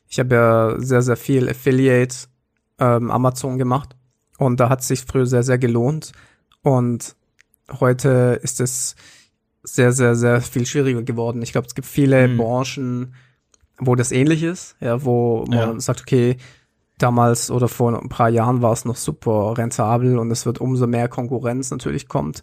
ich 0.08 0.18
habe 0.18 0.34
ja 0.34 0.74
sehr, 0.78 1.02
sehr 1.02 1.16
viel 1.16 1.48
Affiliate 1.48 2.14
ähm, 2.78 3.10
Amazon 3.10 3.58
gemacht 3.58 3.96
und 4.38 4.60
da 4.60 4.68
hat 4.68 4.80
es 4.80 4.88
sich 4.88 5.02
früher 5.02 5.26
sehr, 5.26 5.42
sehr 5.42 5.58
gelohnt 5.58 6.12
und 6.62 7.14
heute 7.80 8.40
ist 8.42 8.60
es 8.60 8.96
sehr, 9.62 9.92
sehr, 9.92 10.14
sehr 10.14 10.40
viel 10.40 10.66
schwieriger 10.66 11.02
geworden. 11.02 11.42
Ich 11.42 11.52
glaube, 11.52 11.66
es 11.66 11.74
gibt 11.74 11.86
viele 11.86 12.28
mhm. 12.28 12.36
Branchen, 12.36 13.14
wo 13.78 13.94
das 13.94 14.12
ähnlich 14.12 14.42
ist, 14.42 14.76
ja, 14.80 15.04
wo 15.04 15.44
man 15.48 15.58
ja. 15.58 15.80
sagt, 15.80 16.02
okay, 16.02 16.36
damals 16.98 17.50
oder 17.50 17.68
vor 17.68 18.00
ein 18.00 18.08
paar 18.08 18.28
Jahren 18.28 18.62
war 18.62 18.72
es 18.72 18.84
noch 18.84 18.96
super 18.96 19.56
rentabel 19.56 20.18
und 20.18 20.30
es 20.30 20.46
wird 20.46 20.60
umso 20.60 20.86
mehr 20.86 21.08
Konkurrenz 21.08 21.70
natürlich 21.70 22.08
kommt, 22.08 22.42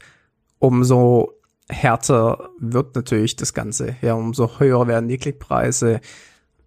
umso 0.60 1.41
härter 1.72 2.50
wird 2.60 2.96
natürlich 2.96 3.36
das 3.36 3.54
Ganze. 3.54 3.96
Ja, 4.02 4.14
umso 4.14 4.60
höher 4.60 4.88
werden 4.88 5.10
die 5.10 5.18
Klickpreise, 5.18 6.02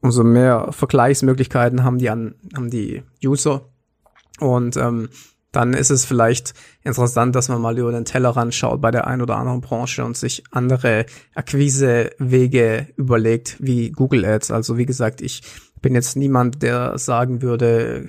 umso 0.01 0.25
mehr 0.25 0.73
Vergleichsmöglichkeiten 0.73 1.85
haben 1.85 1.99
die 1.99 2.11
an, 2.11 2.35
haben 2.55 2.71
die 2.71 3.03
User. 3.23 3.69
Und 4.41 4.77
ähm, 4.77 5.09
dann 5.53 5.73
ist 5.73 5.91
es 5.91 6.05
vielleicht 6.05 6.53
interessant, 6.83 7.37
dass 7.37 7.49
man 7.49 7.61
mal 7.61 7.79
über 7.79 7.93
den 7.93 8.05
Tellerrand 8.05 8.55
schaut 8.55 8.81
bei 8.81 8.91
der 8.91 9.07
einen 9.07 9.23
oder 9.23 9.37
anderen 9.37 9.61
Branche 9.61 10.05
und 10.05 10.17
sich 10.17 10.43
andere 10.51 11.07
Akquisewege 11.35 12.89
überlegt, 12.97 13.57
wie 13.61 13.91
Google 13.91 14.25
Ads. 14.25 14.51
Also 14.51 14.77
wie 14.79 14.87
gesagt, 14.87 15.21
ich 15.21 15.43
bin 15.81 15.95
jetzt 15.95 16.17
niemand, 16.17 16.63
der 16.63 16.99
sagen 16.99 17.41
würde, 17.41 18.09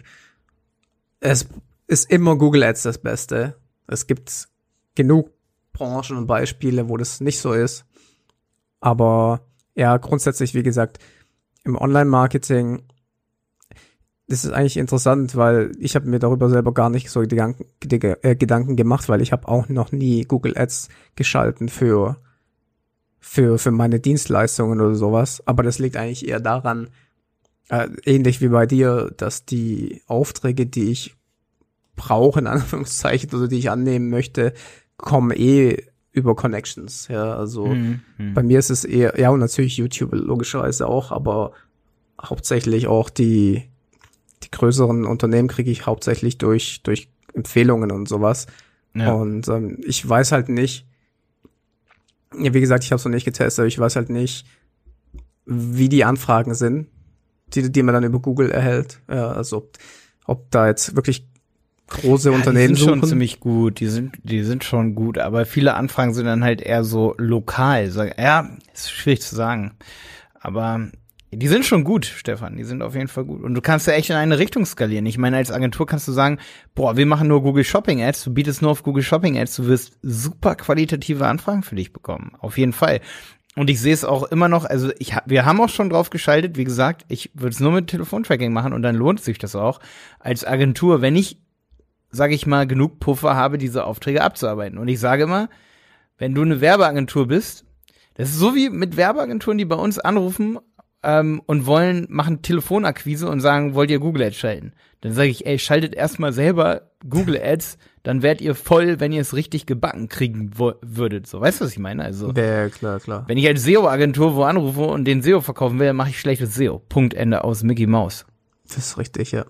es 1.20 1.48
ist 1.88 2.10
immer 2.10 2.36
Google 2.36 2.64
Ads 2.64 2.84
das 2.84 2.98
Beste. 2.98 3.56
Es 3.86 4.08
gibt 4.08 4.48
genug 4.96 5.35
Branchen 5.76 6.18
und 6.18 6.28
Beispiele, 6.28 6.90
wo 6.90 6.98
das 6.98 7.22
nicht 7.22 7.40
so 7.40 7.54
ist. 7.54 7.86
Aber 8.80 9.42
ja, 9.76 9.98
grundsätzlich, 9.98 10.54
wie 10.54 10.64
gesagt, 10.64 11.00
im 11.64 11.76
Online-Marketing 11.76 12.84
das 14.28 14.44
ist 14.44 14.52
eigentlich 14.52 14.78
interessant, 14.78 15.36
weil 15.36 15.72
ich 15.80 15.96
habe 15.96 16.08
mir 16.08 16.20
darüber 16.20 16.50
selber 16.50 16.74
gar 16.74 16.90
nicht 16.90 17.12
so 17.12 17.22
Gedanken, 17.22 17.66
äh, 17.82 18.36
Gedanken 18.36 18.76
gemacht, 18.76 19.08
weil 19.08 19.22
ich 19.22 19.32
habe 19.32 19.48
auch 19.48 19.70
noch 19.70 19.92
nie 19.92 20.24
Google 20.24 20.58
Ads 20.58 20.90
geschalten 21.16 21.70
für 21.70 22.18
für 23.20 23.58
für 23.58 23.72
meine 23.72 24.00
Dienstleistungen 24.00 24.82
oder 24.82 24.96
sowas. 24.96 25.44
Aber 25.46 25.62
das 25.62 25.78
liegt 25.78 25.96
eigentlich 25.96 26.28
eher 26.28 26.40
daran, 26.40 26.90
äh, 27.70 27.88
ähnlich 28.06 28.42
wie 28.42 28.48
bei 28.48 28.66
dir, 28.66 29.12
dass 29.16 29.46
die 29.46 30.02
Aufträge, 30.08 30.66
die 30.66 30.92
ich 30.92 31.16
brauche 31.96 32.40
in 32.40 32.48
Anführungszeichen 32.48 33.32
oder 33.34 33.48
die 33.48 33.60
ich 33.60 33.70
annehmen 33.70 34.10
möchte, 34.10 34.54
kommen 34.98 35.32
eh 35.32 35.84
über 36.12 36.36
Connections. 36.36 37.08
Ja, 37.08 37.36
also 37.36 37.68
mhm. 37.68 38.02
mhm. 38.18 38.34
bei 38.34 38.44
mir 38.44 38.60
ist 38.60 38.70
es 38.70 38.86
eher 38.86 39.20
ja 39.20 39.30
und 39.30 39.40
natürlich 39.40 39.78
YouTube 39.78 40.14
logischerweise 40.14 40.88
auch, 40.88 41.12
aber 41.12 41.52
hauptsächlich 42.22 42.88
auch 42.88 43.10
die 43.10 43.70
die 44.46 44.52
größeren 44.52 45.06
Unternehmen 45.06 45.48
kriege 45.48 45.72
ich 45.72 45.86
hauptsächlich 45.86 46.38
durch, 46.38 46.82
durch 46.84 47.10
Empfehlungen 47.34 47.92
und 47.92 48.08
sowas. 48.08 48.48
Ja. 48.94 49.14
Und 49.14 49.48
ähm, 49.48 49.80
ich 49.86 50.08
weiß 50.08 50.32
halt 50.32 50.50
nicht, 50.50 50.88
ja, 52.38 52.54
wie 52.54 52.62
gesagt, 52.62 52.84
ich 52.84 52.92
habe 52.92 52.98
es 52.98 53.06
noch 53.06 53.12
nicht 53.12 53.26
getestet, 53.26 53.60
aber 53.60 53.68
ich 53.68 53.80
weiß 53.80 53.96
halt 53.96 54.10
nicht, 54.10 54.46
wie 55.46 55.90
die 55.90 56.06
Anfragen 56.06 56.54
sind, 56.54 56.88
die, 57.48 57.72
die 57.72 57.84
man 57.84 57.94
dann 57.94 58.04
über 58.04 58.20
Google 58.20 58.52
erhält. 58.52 59.02
Ja, 59.10 59.32
also 59.32 59.58
ob, 59.58 59.78
ob 60.26 60.52
da 60.52 60.68
jetzt 60.68 60.96
wirklich 60.96 61.28
große 61.88 62.30
ja, 62.30 62.36
Unternehmen 62.36 62.76
die 62.76 62.76
sind 62.76 62.88
suchen. 62.88 63.00
schon 63.02 63.10
ziemlich 63.10 63.40
gut, 63.40 63.80
die 63.80 63.88
sind, 63.88 64.16
die 64.24 64.44
sind 64.44 64.64
schon 64.64 64.96
gut, 64.96 65.18
aber 65.18 65.46
viele 65.46 65.76
Anfragen 65.76 66.14
sind 66.14 66.26
dann 66.26 66.44
halt 66.44 66.62
eher 66.62 66.84
so 66.84 67.14
lokal. 67.18 67.92
Ja, 68.18 68.50
ist 68.74 68.92
schwierig 68.92 69.22
zu 69.22 69.36
sagen. 69.36 69.74
Aber 70.40 70.90
die 71.32 71.48
sind 71.48 71.66
schon 71.66 71.84
gut, 71.84 72.06
Stefan. 72.06 72.56
Die 72.56 72.64
sind 72.64 72.82
auf 72.82 72.96
jeden 72.96 73.08
Fall 73.08 73.26
gut. 73.26 73.44
Und 73.44 73.56
du 73.56 73.62
kannst 73.62 73.88
ja 73.88 73.94
echt 73.94 74.10
in 74.10 74.16
eine 74.16 74.40
Richtung 74.40 74.66
skalieren. 74.66 75.06
Ich 75.06 75.18
meine, 75.18 75.38
als 75.38 75.52
Agentur 75.52 75.86
kannst 75.86 76.08
du 76.08 76.12
sagen, 76.12 76.40
boah, 76.76 76.98
wir 76.98 77.06
machen 77.06 77.28
nur 77.28 77.42
Google 77.42 77.64
Shopping 77.64 78.02
Ads. 78.02 78.24
Du 78.24 78.34
bietest 78.34 78.62
nur 78.62 78.72
auf 78.72 78.84
Google 78.84 79.04
Shopping 79.04 79.38
Ads. 79.38 79.56
Du 79.58 79.68
wirst 79.68 79.98
super 80.02 80.56
qualitative 80.56 81.28
Anfragen 81.28 81.64
für 81.64 81.76
dich 81.76 81.92
bekommen. 81.92 82.34
Auf 82.40 82.58
jeden 82.58 82.74
Fall. 82.74 83.02
Und 83.56 83.70
ich 83.70 83.80
sehe 83.80 83.94
es 83.94 84.04
auch 84.04 84.24
immer 84.24 84.50
noch, 84.50 84.66
also 84.66 84.92
ich 85.00 85.16
wir 85.26 85.46
haben 85.46 85.62
auch 85.62 85.70
schon 85.70 85.90
drauf 85.90 86.10
geschaltet, 86.10 86.58
wie 86.58 86.66
gesagt, 86.66 87.06
ich 87.08 87.32
würde 87.34 87.54
es 87.54 87.62
nur 87.62 87.72
mit 87.72 87.88
Telefontracking 87.88 88.52
machen 88.52 88.74
und 88.74 88.82
dann 88.82 88.96
lohnt 88.96 89.22
sich 89.22 89.38
das 89.38 89.56
auch 89.56 89.80
als 90.20 90.46
Agentur, 90.46 91.02
wenn 91.02 91.16
ich, 91.16 91.38
sage 92.16 92.34
ich 92.34 92.46
mal, 92.46 92.66
genug 92.66 93.00
Puffer 93.00 93.36
habe, 93.36 93.58
diese 93.58 93.86
Aufträge 93.86 94.24
abzuarbeiten. 94.24 94.78
Und 94.78 94.88
ich 94.88 95.00
sage 95.00 95.24
immer, 95.24 95.50
wenn 96.18 96.34
du 96.34 96.42
eine 96.42 96.62
Werbeagentur 96.62 97.28
bist, 97.28 97.66
das 98.16 98.30
ist 98.30 98.40
so 98.40 98.56
wie 98.56 98.70
mit 98.70 98.98
Werbeagenturen, 98.98 99.58
die 99.58 99.66
bei 99.66 99.76
uns 99.76 100.00
anrufen 100.00 100.58
ähm, 101.04 101.42
und 101.46 101.66
wollen, 101.66 102.08
machen 102.10 102.42
Telefonakquise 102.42 103.30
und 103.30 103.42
sagen, 103.42 103.76
wollt 103.76 103.92
ihr 103.92 104.00
Google 104.00 104.24
Ads 104.24 104.38
schalten? 104.38 104.74
Dann 105.02 105.12
sage 105.12 105.30
ich, 105.30 105.46
ey, 105.46 105.60
schaltet 105.60 105.94
erstmal 105.94 106.34
selber 106.34 106.90
Google 107.08 107.40
Ads, 107.42 107.78
dann 108.04 108.22
werdet 108.24 108.42
ihr 108.42 108.56
voll, 108.56 109.00
wenn 109.00 109.12
ihr 109.12 109.22
es 109.22 109.36
richtig 109.36 109.66
gebacken 109.66 110.10
kriegen 110.10 110.52
würdet. 110.58 111.28
So, 111.28 111.42
weißt 111.42 111.60
du, 111.60 111.66
was 111.66 111.74
ich 111.74 111.80
meine? 111.80 112.04
Also, 112.04 112.32
ja, 112.32 112.70
klar, 112.70 113.00
klar. 113.00 113.26
Wenn 113.28 113.38
ich 113.38 113.46
als 113.48 113.64
SEO-Agentur 113.64 114.36
wo 114.36 114.44
anrufe 114.44 114.82
und 114.82 115.06
den 115.06 115.22
SEO 115.22 115.42
verkaufen 115.42 115.78
will, 115.78 115.88
dann 115.88 115.96
mache 115.96 116.10
ich 116.10 116.20
schlechtes 116.20 116.56
SEO. 116.56 116.80
Punkt, 116.80 117.14
Ende 117.14 117.44
aus 117.44 117.64
Mickey 117.64 117.86
Mouse. 117.86 118.26
Das 118.68 118.78
ist 118.78 118.98
richtig, 118.98 119.32
ja. 119.32 119.46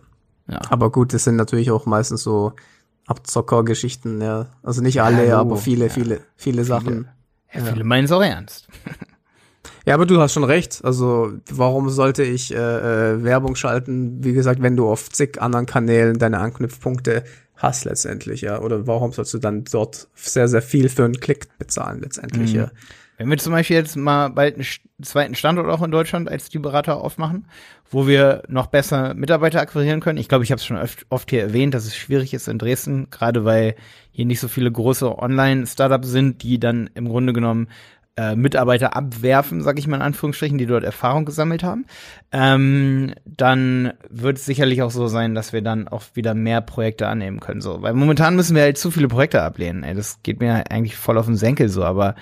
Ja. 0.48 0.62
Aber 0.70 0.92
gut, 0.92 1.14
das 1.14 1.24
sind 1.24 1.36
natürlich 1.36 1.72
auch 1.72 1.86
meistens 1.86 2.24
so 2.24 2.54
Abzockergeschichten, 3.08 4.22
ja. 4.22 4.48
Also 4.64 4.82
nicht 4.82 5.02
alle, 5.02 5.28
ja, 5.28 5.40
aber 5.40 5.58
viele, 5.58 5.88
ja. 5.88 5.92
viele, 5.92 6.22
viele 6.36 6.64
Sachen. 6.64 7.08
Ja, 7.54 7.64
viele 7.64 7.84
meinen 7.84 8.06
es 8.06 8.12
auch 8.12 8.24
ernst. 8.24 8.68
Ja, 9.86 9.94
aber 9.94 10.06
du 10.06 10.20
hast 10.20 10.34
schon 10.34 10.44
recht. 10.44 10.84
Also 10.84 11.34
warum 11.52 11.90
sollte 11.90 12.24
ich 12.24 12.54
äh, 12.54 12.58
äh, 12.58 13.24
Werbung 13.24 13.56
schalten? 13.56 14.24
Wie 14.24 14.34
gesagt, 14.34 14.62
wenn 14.62 14.76
du 14.76 14.90
auf 14.90 15.10
zig 15.12 15.42
anderen 15.42 15.68
Kanälen 15.68 16.18
deine 16.18 16.40
Anknüpfpunkte 16.40 17.24
hast 17.56 17.86
letztendlich, 17.86 18.42
ja. 18.42 18.60
Oder 18.60 18.88
warum 18.88 19.12
sollst 19.12 19.34
du 19.34 19.38
dann 19.38 19.64
dort 19.64 20.08
sehr, 20.16 20.48
sehr 20.48 20.62
viel 20.62 20.90
für 20.90 21.06
einen 21.06 21.20
Klick 21.20 21.58
bezahlen 21.60 22.02
letztendlich, 22.02 22.54
mhm. 22.54 22.60
ja. 22.60 22.72
Wenn 23.18 23.30
wir 23.30 23.38
zum 23.38 23.54
Beispiel 23.54 23.78
jetzt 23.78 23.96
mal 23.96 24.30
bald 24.30 24.56
einen 24.56 24.66
zweiten 25.02 25.36
Standort 25.36 25.68
auch 25.68 25.84
in 25.84 25.92
Deutschland 25.92 26.30
als 26.30 26.50
die 26.50 26.60
Berater 26.60 26.98
aufmachen, 26.98 27.48
wo 27.90 28.08
wir 28.08 28.44
noch 28.48 28.68
besser 28.68 29.14
Mitarbeiter 29.14 29.62
akquirieren 29.62 30.02
können. 30.02 30.18
Ich 30.18 30.28
glaube, 30.28 30.44
ich 30.44 30.52
habe 30.52 30.60
es 30.60 30.66
schon 30.66 30.78
oft, 30.78 31.06
oft 31.10 31.30
hier 31.30 31.42
erwähnt, 31.42 31.74
dass 31.74 31.86
es 31.86 31.96
schwierig 31.96 32.34
ist 32.34 32.48
in 32.48 32.58
Dresden, 32.58 33.10
gerade 33.12 33.46
weil 33.46 33.76
hier 34.12 34.26
nicht 34.26 34.40
so 34.40 34.48
viele 34.48 34.72
große 34.72 35.18
Online-Startups 35.18 36.10
sind, 36.10 36.44
die 36.44 36.60
dann 36.60 36.90
im 36.94 37.08
Grunde 37.08 37.34
genommen 37.34 37.68
äh, 38.18 38.36
Mitarbeiter 38.36 38.96
abwerfen, 38.96 39.62
sag 39.62 39.78
ich 39.78 39.88
mal 39.88 39.98
in 39.98 40.02
Anführungsstrichen, 40.02 40.58
die 40.58 40.66
dort 40.66 40.86
Erfahrung 40.86 41.26
gesammelt 41.26 41.64
haben, 41.64 41.86
ähm, 42.32 43.14
dann 43.26 43.94
wird 44.10 44.38
es 44.38 44.46
sicherlich 44.46 44.82
auch 44.84 44.92
so 44.92 45.08
sein, 45.08 45.36
dass 45.36 45.52
wir 45.52 45.62
dann 45.62 45.90
auch 45.90 46.04
wieder 46.14 46.34
mehr 46.34 46.62
Projekte 46.62 47.08
annehmen 47.08 47.42
können. 47.42 47.60
So, 47.60 47.82
weil 47.82 47.94
momentan 47.94 48.36
müssen 48.38 48.56
wir 48.56 48.64
halt 48.64 48.78
zu 48.78 48.90
viele 48.90 49.10
Projekte 49.10 49.42
ablehnen. 49.42 49.84
Ey, 49.84 49.96
das 49.96 50.24
geht 50.24 50.40
mir 50.40 50.72
eigentlich 50.72 50.96
voll 50.96 51.18
auf 51.18 51.26
den 51.26 51.36
Senkel 51.36 51.68
so, 51.68 51.84
aber 51.84 52.16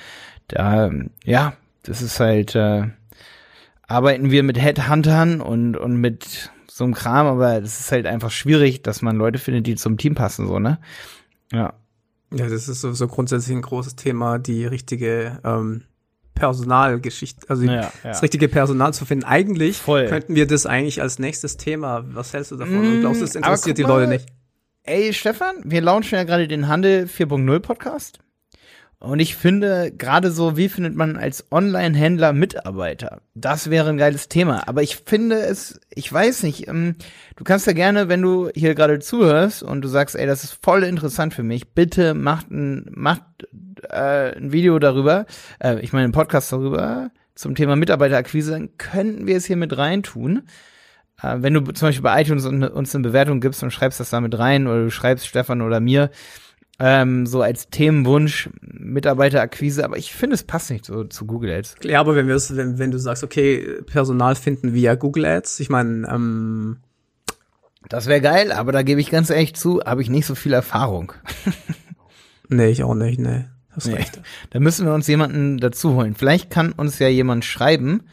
da, 0.54 0.92
ja, 1.24 1.54
das 1.84 2.02
ist 2.02 2.20
halt, 2.20 2.56
äh, 2.56 2.84
arbeiten 3.88 4.32
wir 4.32 4.44
mit 4.44 4.60
Headhuntern 4.60 5.42
und, 5.42 5.76
und 5.76 5.98
mit 5.98 6.52
so 6.68 6.84
einem 6.84 6.94
Kram, 6.94 7.28
aber 7.28 7.62
das 7.62 7.80
ist 7.80 7.92
halt 7.92 8.06
einfach 8.06 8.32
schwierig, 8.32 8.82
dass 8.82 9.02
man 9.02 9.18
Leute 9.18 9.40
findet, 9.40 9.68
die 9.68 9.76
zum 9.76 9.98
Team 9.98 10.16
passen, 10.16 10.48
so, 10.48 10.60
ne? 10.60 10.80
Ja. 11.52 11.74
Ja, 12.34 12.50
das 12.50 12.68
ist 12.68 12.82
sowieso 12.82 13.08
grundsätzlich 13.08 13.56
ein 13.56 13.62
großes 13.62 13.96
Thema, 13.96 14.40
die 14.40 14.66
richtige 14.66 15.40
ähm, 15.44 15.84
Personalgeschichte, 16.34 17.48
also 17.48 17.64
ja, 17.64 17.74
ja. 17.74 17.92
das 18.04 18.24
richtige 18.24 18.48
Personal 18.48 18.92
zu 18.92 19.06
finden. 19.06 19.24
Eigentlich 19.24 19.78
Voll. 19.78 20.08
könnten 20.08 20.34
wir 20.34 20.48
das 20.48 20.66
eigentlich 20.66 21.00
als 21.00 21.20
nächstes 21.20 21.58
Thema. 21.58 22.04
Was 22.08 22.34
hältst 22.34 22.52
du 22.52 22.56
davon? 22.56 22.82
Mm, 22.82 22.94
Und 22.96 23.00
glaubst 23.02 23.22
du, 23.22 23.26
es 23.26 23.36
interessiert 23.36 23.78
die 23.78 23.84
Leute 23.84 24.08
nicht? 24.08 24.26
Ey, 24.82 25.14
Stefan, 25.14 25.58
wir 25.64 25.82
launchen 25.82 26.18
ja 26.18 26.24
gerade 26.24 26.48
den 26.48 26.68
Handel 26.68 27.06
4.0 27.06 27.60
Podcast. 27.60 28.20
Und 29.04 29.20
ich 29.20 29.36
finde, 29.36 29.92
gerade 29.92 30.32
so, 30.32 30.56
wie 30.56 30.70
findet 30.70 30.96
man 30.96 31.18
als 31.18 31.52
Online-Händler 31.52 32.32
Mitarbeiter? 32.32 33.20
Das 33.36 33.70
wäre 33.70 33.90
ein 33.90 33.98
geiles 33.98 34.30
Thema. 34.30 34.66
Aber 34.70 34.82
ich 34.82 34.96
finde 34.96 35.42
es, 35.42 35.82
ich 35.94 36.12
weiß 36.12 36.44
nicht, 36.44 36.70
ähm, 36.70 36.96
du 37.36 37.44
kannst 37.44 37.68
ja 37.68 37.74
gerne, 37.74 38.08
wenn 38.08 38.22
du 38.22 38.50
hier 38.56 38.76
gerade 38.76 39.00
zuhörst 39.00 39.62
und 39.62 39.82
du 39.82 39.90
sagst, 39.90 40.16
ey, 40.16 40.26
das 40.26 40.46
ist 40.46 40.58
voll 40.64 40.84
interessant 40.84 41.34
für 41.34 41.44
mich, 41.44 41.74
bitte 41.74 42.14
macht 42.14 42.50
ein, 42.50 42.86
macht 42.92 43.24
äh, 43.90 44.38
ein 44.38 44.54
Video 44.54 44.80
darüber, 44.80 45.26
äh, 45.60 45.82
ich 45.82 45.92
meine, 45.92 46.06
ein 46.06 46.14
Podcast 46.14 46.54
darüber 46.54 47.12
zum 47.36 47.56
Thema 47.56 47.76
Mitarbeiterakquise, 47.76 48.52
dann 48.52 48.78
könnten 48.78 49.28
wir 49.28 49.36
es 49.36 49.46
hier 49.46 49.58
mit 49.58 49.78
reintun. 49.78 50.44
Äh, 51.22 51.40
wenn 51.40 51.54
du 51.54 51.60
zum 51.74 51.90
Beispiel 51.90 52.04
bei 52.04 52.22
iTunes 52.22 52.46
uns 52.46 52.96
eine 52.96 53.04
Bewertung 53.04 53.42
gibst 53.42 53.64
und 53.64 53.72
schreibst 53.72 54.00
das 54.00 54.12
da 54.12 54.22
mit 54.22 54.40
rein 54.40 54.66
oder 54.66 54.86
du 54.86 54.92
schreibst 54.92 55.28
Stefan 55.28 55.62
oder 55.62 55.82
mir, 55.82 56.10
ähm, 56.80 57.25
so 57.25 57.42
als 57.42 57.70
Themenwunsch 57.70 58.50
Mitarbeiterakquise, 58.62 59.84
aber 59.86 59.98
ich 59.98 60.13
finde, 60.13 60.36
es 60.36 60.44
passt 60.44 60.72
nicht 60.72 60.86
so 60.86 61.03
zu 61.03 61.25
Google 61.25 61.51
Ads. 61.51 61.75
Ja, 61.84 62.00
aber 62.00 62.15
wenn 62.15 62.27
wir 62.27 62.36
wenn, 62.36 62.80
wenn 62.80 62.92
du 62.92 62.98
sagst, 62.98 63.24
okay, 63.24 63.82
Personal 63.86 64.36
finden 64.36 64.74
via 64.74 64.96
Google 64.96 65.25
Ads, 65.25 65.60
ich 65.60 65.70
meine, 65.70 66.08
ähm 66.08 66.77
das 67.89 68.08
wäre 68.08 68.22
geil, 68.22 68.51
aber 68.51 68.72
da 68.72 68.82
gebe 68.82 69.01
ich 69.01 69.12
ganz 69.12 69.30
ehrlich 69.30 69.56
zu, 69.56 69.82
habe 69.86 70.01
ich 70.01 70.10
nicht 70.10 70.25
so 70.25 70.36
viel 70.36 70.53
Erfahrung. 70.53 71.13
nee, 72.50 72.68
ich 72.68 72.84
auch 72.84 72.96
nicht, 72.96 73.20
nee. 73.20 73.46
hast 73.72 73.88
Nee. 73.88 73.96
recht. 73.96 74.22
Da 74.51 74.60
müssen 74.60 74.86
wir 74.86 74.94
uns 74.94 75.08
jemanden 75.08 75.58
dazu 75.58 75.94
holen. 75.94 76.15
Vielleicht 76.15 76.50
kann 76.50 76.72
uns 76.72 77.00
ja 77.00 77.08
jemand 77.08 77.46
schreiben. 77.46 78.03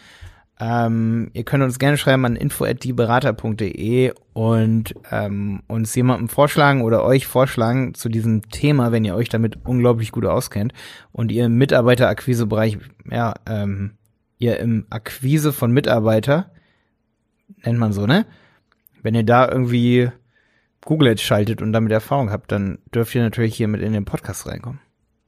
Ähm, 0.61 1.31
ihr 1.33 1.45
könnt 1.45 1.65
uns 1.65 1.79
gerne 1.79 1.97
schreiben 1.97 2.27
an 2.27 2.37
info@dieberater.de 2.37 4.13
und 4.35 4.95
ähm, 5.11 5.63
uns 5.69 5.95
jemanden 5.95 6.29
vorschlagen 6.29 6.83
oder 6.83 7.03
euch 7.03 7.27
vorschlagen 7.27 7.95
zu 7.95 8.11
diesem 8.11 8.43
Thema, 8.51 8.93
wenn 8.93 9.07
ihr 9.07 9.15
euch 9.15 9.31
damit 9.31 9.59
unglaublich 9.65 10.13
gut 10.13 10.27
auskennt 10.27 10.75
und 11.13 11.33
ihr 11.33 11.47
im 11.47 11.57
Mitarbeiterakquisebereich, 11.57 12.77
ja, 13.11 13.35
ähm, 13.47 13.93
ihr 14.39 14.61
im 14.61 14.87
Akquise 14.91 15.55
von 15.55 15.73
Mitarbeiter, 15.73 16.51
nennt 17.65 17.79
man 17.79 17.95
so, 17.95 18.07
ne? 18.07 18.27
Wenn 19.03 19.15
ihr 19.15 19.25
da 19.25 19.49
irgendwie 19.49 20.11
Google 20.85 21.09
Ads 21.09 21.23
schaltet 21.23 21.63
und 21.63 21.73
damit 21.73 21.93
Erfahrung 21.93 22.31
habt, 22.31 22.53
dann 22.53 22.79
dürft 22.95 23.15
ihr 23.15 23.23
natürlich 23.23 23.57
hier 23.57 23.69
mit 23.69 23.81
in 23.81 23.95
den 23.95 24.05
Podcast 24.05 24.47
reinkommen. 24.47 24.81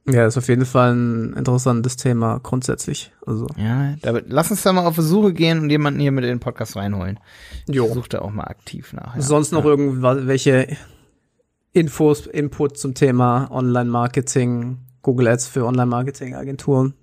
Ja, 0.05 0.25
ist 0.25 0.37
auf 0.37 0.49
jeden 0.49 0.65
Fall 0.65 0.93
ein 0.93 1.33
interessantes 1.33 1.95
Thema 1.95 2.39
grundsätzlich. 2.43 3.13
Also, 3.25 3.47
Ja, 3.57 3.95
da, 4.01 4.19
lass 4.27 4.51
uns 4.51 4.61
da 4.61 4.73
mal 4.73 4.85
auf 4.85 4.95
die 4.95 5.01
Suche 5.01 5.33
gehen 5.33 5.59
und 5.61 5.69
jemanden 5.69 6.01
hier 6.01 6.11
mit 6.11 6.25
in 6.25 6.29
den 6.29 6.39
Podcast 6.41 6.75
reinholen. 6.75 7.19
Ich 7.67 7.75
jo. 7.75 7.93
suche 7.93 8.09
da 8.09 8.19
auch 8.19 8.31
mal 8.31 8.43
aktiv 8.43 8.91
nach. 8.91 9.15
Ja. 9.15 9.21
Sonst 9.21 9.53
noch 9.53 9.63
irgendwelche 9.63 10.75
Infos, 11.71 12.27
Input 12.27 12.77
zum 12.77 12.95
Thema 12.95 13.49
Online-Marketing, 13.49 14.79
Google 15.01 15.29
Ads 15.29 15.47
für 15.47 15.65
Online-Marketing-Agenturen? 15.65 16.95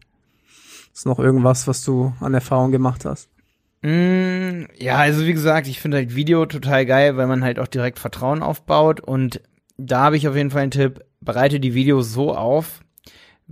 Ist 0.93 1.07
noch 1.07 1.19
irgendwas, 1.19 1.67
was 1.67 1.83
du 1.83 2.13
an 2.21 2.35
Erfahrung 2.35 2.71
gemacht 2.71 3.05
hast? 3.07 3.31
Mm, 3.83 4.65
ja, 4.79 4.99
also 4.99 5.25
wie 5.25 5.33
gesagt, 5.33 5.67
ich 5.69 5.81
finde 5.81 5.97
halt 5.97 6.15
Video 6.15 6.45
total 6.45 6.85
geil, 6.85 7.17
weil 7.17 7.27
man 7.27 7.43
halt 7.43 7.59
auch 7.59 7.67
direkt 7.67 7.99
Vertrauen 7.99 8.43
aufbaut 8.43 9.01
und 9.01 9.41
da 9.79 10.01
habe 10.01 10.17
ich 10.19 10.29
auf 10.29 10.37
jeden 10.37 10.51
Fall 10.51 10.63
einen 10.63 10.71
Tipp, 10.71 11.01
bereite 11.21 11.61
die 11.61 11.75
Videos 11.75 12.13
so 12.13 12.35
auf, 12.35 12.81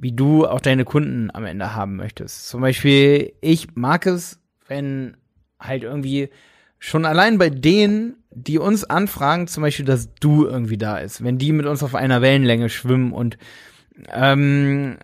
wie 0.01 0.13
du 0.13 0.47
auch 0.47 0.61
deine 0.61 0.85
Kunden 0.85 1.31
am 1.33 1.45
Ende 1.45 1.75
haben 1.75 1.97
möchtest. 1.97 2.49
Zum 2.49 2.61
Beispiel, 2.61 3.33
ich 3.41 3.75
mag 3.75 4.07
es, 4.07 4.39
wenn 4.67 5.17
halt 5.59 5.83
irgendwie 5.83 6.31
schon 6.79 7.05
allein 7.05 7.39
bei 7.39 7.51
denen, 7.51 8.17
die 8.31 8.59
uns 8.59 8.85
anfragen, 8.85 9.49
zum 9.49 9.63
Beispiel, 9.63 9.85
dass 9.85 10.15
du 10.15 10.47
irgendwie 10.47 10.79
da 10.79 10.99
ist, 10.99 11.25
wenn 11.25 11.39
die 11.39 11.53
mit 11.53 11.67
uns 11.67 11.83
auf 11.83 11.95
einer 11.95 12.23
Wellenlänge 12.23 12.69
schwimmen 12.69 13.13
und 13.13 13.39
ähm, 14.13 14.99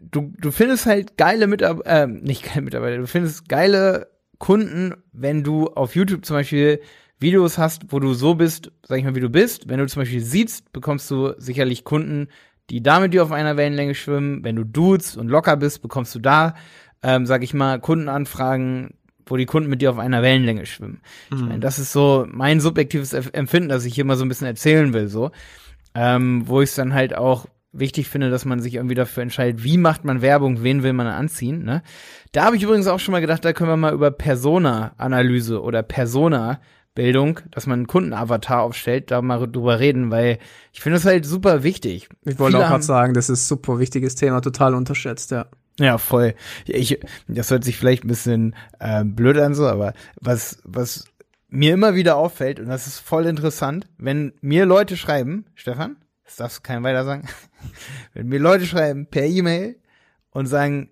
du, 0.00 0.32
du 0.38 0.50
findest 0.50 0.86
halt 0.86 1.16
geile 1.16 1.46
Mitarbeiter, 1.46 2.02
äh, 2.02 2.06
nicht 2.06 2.44
geile 2.44 2.62
Mitarbeiter, 2.62 2.96
du 2.96 3.06
findest 3.06 3.48
geile 3.48 4.08
Kunden, 4.38 4.94
wenn 5.12 5.44
du 5.44 5.68
auf 5.68 5.94
YouTube 5.94 6.24
zum 6.24 6.36
Beispiel 6.36 6.80
Videos 7.20 7.58
hast, 7.58 7.92
wo 7.92 8.00
du 8.00 8.14
so 8.14 8.34
bist, 8.34 8.72
sag 8.88 8.98
ich 8.98 9.04
mal, 9.04 9.14
wie 9.14 9.20
du 9.20 9.28
bist. 9.28 9.68
Wenn 9.68 9.78
du 9.78 9.86
zum 9.86 10.00
Beispiel 10.00 10.22
siehst, 10.22 10.72
bekommst 10.72 11.10
du 11.10 11.34
sicherlich 11.36 11.84
Kunden, 11.84 12.28
die 12.70 12.82
da 12.82 13.00
mit 13.00 13.12
dir 13.12 13.22
auf 13.22 13.32
einer 13.32 13.56
Wellenlänge 13.56 13.94
schwimmen. 13.94 14.44
Wenn 14.44 14.56
du 14.56 14.64
dudes 14.64 15.16
und 15.16 15.28
locker 15.28 15.56
bist, 15.56 15.82
bekommst 15.82 16.14
du 16.14 16.18
da, 16.18 16.54
ähm, 17.02 17.26
sag 17.26 17.42
ich 17.42 17.54
mal, 17.54 17.80
Kundenanfragen, 17.80 18.94
wo 19.26 19.36
die 19.36 19.46
Kunden 19.46 19.68
mit 19.68 19.82
dir 19.82 19.90
auf 19.90 19.98
einer 19.98 20.22
Wellenlänge 20.22 20.66
schwimmen. 20.66 21.00
Ich 21.32 21.40
meine, 21.40 21.60
das 21.60 21.78
ist 21.78 21.92
so 21.92 22.26
mein 22.28 22.60
subjektives 22.60 23.12
Empfinden, 23.12 23.68
das 23.68 23.84
ich 23.84 23.94
hier 23.94 24.04
mal 24.04 24.16
so 24.16 24.24
ein 24.24 24.28
bisschen 24.28 24.46
erzählen 24.46 24.92
will, 24.92 25.08
so. 25.08 25.30
Ähm, 25.94 26.42
wo 26.46 26.60
ich 26.60 26.70
es 26.70 26.76
dann 26.76 26.94
halt 26.94 27.16
auch 27.16 27.46
wichtig 27.72 28.08
finde, 28.08 28.30
dass 28.30 28.44
man 28.44 28.60
sich 28.60 28.74
irgendwie 28.74 28.94
dafür 28.94 29.22
entscheidet, 29.22 29.62
wie 29.62 29.76
macht 29.76 30.04
man 30.04 30.22
Werbung, 30.22 30.62
wen 30.62 30.82
will 30.82 30.92
man 30.92 31.06
anziehen, 31.06 31.64
ne? 31.64 31.82
Da 32.32 32.44
habe 32.44 32.56
ich 32.56 32.62
übrigens 32.62 32.86
auch 32.86 32.98
schon 32.98 33.12
mal 33.12 33.20
gedacht, 33.20 33.44
da 33.44 33.52
können 33.52 33.70
wir 33.70 33.76
mal 33.76 33.92
über 33.92 34.10
Persona-Analyse 34.10 35.62
oder 35.62 35.82
Persona-Bildung, 36.94 37.40
dass 37.50 37.66
man 37.66 37.80
einen 37.80 37.86
Kundenavatar 37.86 38.62
aufstellt, 38.62 39.10
da 39.10 39.22
mal 39.22 39.46
drüber 39.46 39.78
reden, 39.78 40.10
weil 40.10 40.38
ich 40.72 40.80
finde 40.80 40.96
das 40.96 41.04
halt 41.04 41.24
super 41.24 41.62
wichtig. 41.62 42.08
Ich 42.24 42.38
wollte 42.38 42.56
Viele 42.56 42.66
auch 42.66 42.70
gerade 42.70 42.84
sagen, 42.84 43.14
das 43.14 43.30
ist 43.30 43.48
super 43.48 43.78
wichtiges 43.78 44.14
Thema, 44.14 44.40
total 44.40 44.74
unterschätzt, 44.74 45.30
ja. 45.30 45.46
Ja, 45.78 45.96
voll. 45.98 46.34
Ich, 46.66 47.00
das 47.26 47.50
hört 47.50 47.64
sich 47.64 47.78
vielleicht 47.78 48.04
ein 48.04 48.08
bisschen 48.08 48.54
äh, 48.80 49.04
blöd 49.04 49.38
an 49.38 49.54
so, 49.54 49.66
aber 49.66 49.94
was, 50.20 50.58
was 50.64 51.06
mir 51.48 51.74
immer 51.74 51.94
wieder 51.94 52.16
auffällt, 52.16 52.60
und 52.60 52.66
das 52.66 52.86
ist 52.86 52.98
voll 52.98 53.26
interessant, 53.26 53.88
wenn 53.96 54.32
mir 54.40 54.66
Leute 54.66 54.96
schreiben, 54.96 55.46
Stefan, 55.54 55.96
das 56.24 56.36
darfst 56.36 56.58
du 56.58 56.62
keinem 56.62 56.84
weiter 56.84 57.04
sagen, 57.04 57.26
wenn 58.14 58.28
mir 58.28 58.40
Leute 58.40 58.66
schreiben 58.66 59.06
per 59.06 59.24
E-Mail 59.24 59.76
und 60.30 60.46
sagen, 60.46 60.90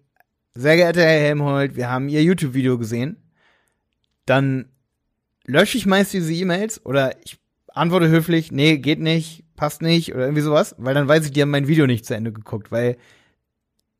sehr 0.54 0.76
geehrter 0.76 1.02
Herr 1.02 1.20
Helmholt, 1.20 1.76
wir 1.76 1.90
haben 1.90 2.08
Ihr 2.08 2.22
YouTube-Video 2.22 2.78
gesehen, 2.78 3.22
dann 4.24 4.70
lösche 5.48 5.78
ich 5.78 5.86
meist 5.86 6.12
diese 6.12 6.32
E-Mails 6.32 6.84
oder 6.86 7.14
ich 7.24 7.38
antworte 7.74 8.08
höflich, 8.08 8.52
nee, 8.52 8.76
geht 8.78 9.00
nicht, 9.00 9.44
passt 9.56 9.82
nicht 9.82 10.14
oder 10.14 10.24
irgendwie 10.24 10.42
sowas, 10.42 10.74
weil 10.78 10.94
dann 10.94 11.08
weiß 11.08 11.24
ich, 11.24 11.32
die 11.32 11.42
haben 11.42 11.50
mein 11.50 11.66
Video 11.68 11.86
nicht 11.86 12.06
zu 12.06 12.14
Ende 12.14 12.32
geguckt, 12.32 12.70
weil 12.70 12.96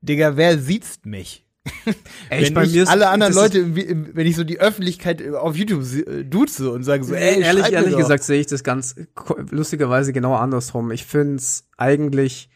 Digga, 0.01 0.37
wer 0.37 0.59
sieht's 0.59 1.01
mich? 1.05 1.45
Ey, 2.31 2.45
wenn 2.47 2.55
bei 2.55 2.65
ich 2.65 2.73
mir 2.73 2.83
ist- 2.85 2.89
alle 2.89 3.09
anderen 3.09 3.35
Leute, 3.35 3.75
wenn 4.15 4.27
ich 4.27 4.37
so 4.37 4.45
die 4.45 4.61
Öffentlichkeit 4.61 5.27
auf 5.35 5.57
YouTube 5.57 5.83
äh, 6.07 6.25
duze 6.25 6.71
und 6.71 6.83
sage 6.85 7.05
so, 7.05 7.15
ey, 7.15 7.41
ehrlich, 7.43 7.73
ehrlich 7.73 7.97
gesagt 7.97 8.23
sehe 8.25 8.41
ich 8.41 8.47
das 8.47 8.63
ganz 8.65 8.95
lustigerweise 9.51 10.13
genau 10.13 10.35
andersrum. 10.35 10.91
Ich 10.93 11.05
find's 11.05 11.69
eigentlich 11.77 12.49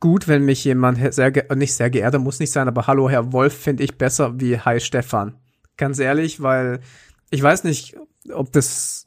gut, 0.00 0.28
wenn 0.28 0.44
mich 0.44 0.64
jemand 0.64 1.12
sehr, 1.14 1.32
nicht 1.56 1.74
sehr 1.74 1.90
geehrter 1.90 2.18
muss 2.20 2.40
nicht 2.40 2.52
sein, 2.52 2.68
aber 2.68 2.86
hallo 2.86 3.10
Herr 3.10 3.32
Wolf 3.32 3.52
finde 3.54 3.82
ich 3.82 3.98
besser 3.98 4.40
wie 4.40 4.58
Hi 4.58 4.80
Stefan. 4.80 5.34
Ganz 5.76 5.98
ehrlich, 5.98 6.40
weil 6.40 6.80
ich 7.30 7.42
weiß 7.42 7.64
nicht, 7.64 7.96
ob 8.32 8.52
das 8.52 9.06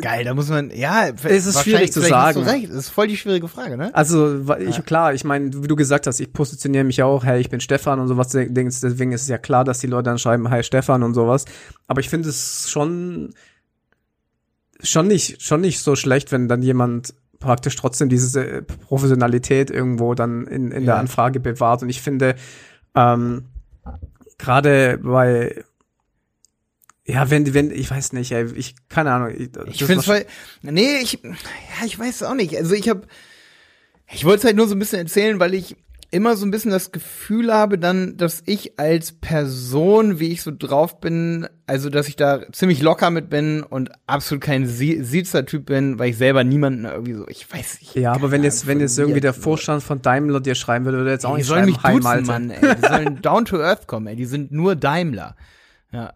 Geil, 0.00 0.24
da 0.24 0.34
muss 0.34 0.48
man, 0.48 0.70
ja, 0.70 1.08
Es 1.08 1.46
ist 1.46 1.62
schwierig 1.62 1.92
zu 1.92 2.00
sagen. 2.00 2.42
Recht. 2.42 2.70
Das 2.70 2.76
ist 2.76 2.88
voll 2.88 3.08
die 3.08 3.16
schwierige 3.16 3.46
Frage, 3.46 3.76
ne? 3.76 3.94
Also, 3.94 4.40
ich, 4.58 4.84
klar, 4.84 5.12
ich 5.12 5.24
meine, 5.24 5.62
wie 5.62 5.68
du 5.68 5.76
gesagt 5.76 6.06
hast, 6.06 6.18
ich 6.18 6.32
positioniere 6.32 6.84
mich 6.84 6.96
ja 6.98 7.04
auch, 7.04 7.24
hey, 7.24 7.40
ich 7.40 7.50
bin 7.50 7.60
Stefan 7.60 8.00
und 8.00 8.08
sowas, 8.08 8.28
deswegen 8.28 9.12
ist 9.12 9.22
es 9.22 9.28
ja 9.28 9.38
klar, 9.38 9.64
dass 9.64 9.78
die 9.78 9.86
Leute 9.86 10.04
dann 10.04 10.18
schreiben, 10.18 10.50
hi 10.50 10.62
Stefan 10.62 11.02
und 11.02 11.14
sowas. 11.14 11.44
Aber 11.88 12.00
ich 12.00 12.08
finde 12.08 12.28
es 12.30 12.70
schon, 12.70 13.34
schon 14.82 15.08
nicht, 15.08 15.42
schon 15.42 15.60
nicht 15.60 15.80
so 15.80 15.94
schlecht, 15.94 16.32
wenn 16.32 16.48
dann 16.48 16.62
jemand 16.62 17.14
praktisch 17.38 17.76
trotzdem 17.76 18.08
diese 18.08 18.46
äh, 18.46 18.62
Professionalität 18.62 19.70
irgendwo 19.70 20.14
dann 20.14 20.46
in, 20.46 20.72
in 20.72 20.86
der 20.86 20.94
Ja. 20.94 21.00
Anfrage 21.00 21.38
bewahrt. 21.38 21.82
Und 21.82 21.90
ich 21.90 22.00
finde, 22.00 22.34
ähm, 22.94 23.44
gerade 24.38 24.98
bei, 25.02 25.64
ja, 27.06 27.30
wenn, 27.30 27.54
wenn, 27.54 27.70
ich 27.70 27.90
weiß 27.90 28.12
nicht, 28.12 28.32
ey, 28.32 28.46
ich, 28.54 28.74
keine 28.88 29.12
Ahnung. 29.12 29.30
Ich, 29.36 29.50
Ich 29.66 29.84
finde 29.84 30.02
voll, 30.02 30.24
nee, 30.62 30.98
ich, 31.02 31.20
ja, 31.22 31.86
ich 31.86 31.98
weiß 31.98 32.24
auch 32.24 32.34
nicht. 32.34 32.56
Also 32.56 32.74
ich 32.74 32.88
habe, 32.88 33.02
ich 34.12 34.24
wollte 34.24 34.38
es 34.40 34.44
halt 34.44 34.56
nur 34.56 34.68
so 34.68 34.74
ein 34.74 34.78
bisschen 34.78 34.98
erzählen, 35.00 35.38
weil 35.40 35.54
ich 35.54 35.76
immer 36.12 36.36
so 36.36 36.46
ein 36.46 36.52
bisschen 36.52 36.70
das 36.70 36.92
Gefühl 36.92 37.52
habe 37.52 37.78
dann, 37.78 38.16
dass 38.16 38.42
ich 38.46 38.78
als 38.78 39.10
Person, 39.12 40.20
wie 40.20 40.30
ich 40.30 40.42
so 40.42 40.52
drauf 40.56 41.00
bin, 41.00 41.48
also 41.66 41.90
dass 41.90 42.06
ich 42.06 42.14
da 42.14 42.40
ziemlich 42.52 42.80
locker 42.80 43.10
mit 43.10 43.28
bin 43.28 43.64
und 43.64 43.90
absolut 44.06 44.42
kein 44.42 44.66
Sie- 44.66 45.02
Siezer-Typ 45.02 45.66
bin, 45.66 45.98
weil 45.98 46.10
ich 46.10 46.16
selber 46.16 46.44
niemanden 46.44 46.84
irgendwie 46.84 47.14
so, 47.14 47.26
ich 47.28 47.52
weiß 47.52 47.80
nicht. 47.80 47.96
Ja, 47.96 48.12
aber 48.12 48.30
wenn 48.30 48.44
jetzt, 48.44 48.68
wenn 48.68 48.78
jetzt 48.78 48.96
irgendwie 48.98 49.20
der 49.20 49.34
Vorstand 49.34 49.82
von 49.82 50.00
Daimler 50.00 50.40
dir 50.40 50.54
schreiben 50.54 50.84
würde, 50.84 50.98
würde 50.98 51.10
er 51.10 51.14
jetzt 51.14 51.26
auch 51.26 51.32
die 51.34 51.38
nicht 51.38 51.46
sollen 51.48 51.74
schreiben, 51.74 51.96
mich 51.98 52.04
duzen. 52.04 52.26
Mann, 52.26 52.50
ey. 52.50 52.74
Die 52.76 52.86
sollen 52.86 53.20
down 53.22 53.44
to 53.44 53.60
earth 53.60 53.86
kommen, 53.88 54.06
ey. 54.06 54.14
Die 54.16 54.26
sind 54.26 54.52
nur 54.52 54.76
Daimler. 54.76 55.34
Ja. 55.92 56.12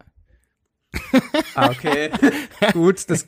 Ah, 1.55 1.71
okay. 1.71 2.11
Gut, 2.73 3.09
das 3.09 3.27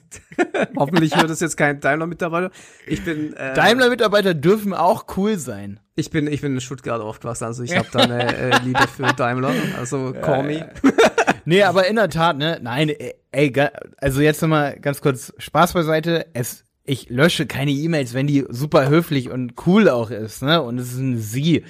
hoffentlich 0.77 1.17
hört 1.17 1.31
das 1.31 1.41
jetzt 1.41 1.57
kein 1.57 1.81
Daimler-Mitarbeiter. 1.81 2.51
Ich 2.87 3.05
bin 3.05 3.35
äh, 3.35 3.55
Daimler-Mitarbeiter 3.55 4.35
dürfen 4.35 4.75
auch 4.75 5.07
cool 5.17 5.39
sein. 5.39 5.81
Ich 5.95 6.11
bin, 6.11 6.27
ich 6.27 6.41
bin 6.41 6.55
in 6.55 6.61
Stuttgart 6.61 7.01
aufgewachsen, 7.01 7.45
also 7.45 7.63
ich 7.63 7.77
habe 7.77 7.89
da 7.93 8.01
eine 8.01 8.37
äh, 8.37 8.59
Liebe 8.65 8.87
für 8.89 9.13
Daimler. 9.13 9.53
Also 9.79 10.13
call 10.13 10.43
me. 10.45 10.71
Nee, 11.45 11.65
aber 11.65 11.89
in 11.89 11.97
der 11.97 12.09
Tat, 12.09 12.37
ne? 12.39 12.61
Nein, 12.63 12.93
ey, 13.33 13.53
also 13.97 14.21
jetzt 14.21 14.43
nochmal 14.43 14.79
ganz 14.79 15.01
kurz 15.01 15.33
Spaß 15.39 15.73
beiseite. 15.73 16.27
Es, 16.35 16.65
ich 16.85 17.11
lösche 17.11 17.47
keine 17.47 17.73
E-Mails, 17.73 18.15
wenn 18.15 18.29
die 18.29 18.45
super 18.49 18.89
höflich 18.89 19.29
und 19.29 19.55
cool 19.67 19.89
auch 19.89 20.11
ist, 20.11 20.43
ne? 20.43 20.63
Und 20.63 20.79
es 20.79 20.93
ist 20.93 20.99
ein 20.99 21.19
Sie. 21.19 21.65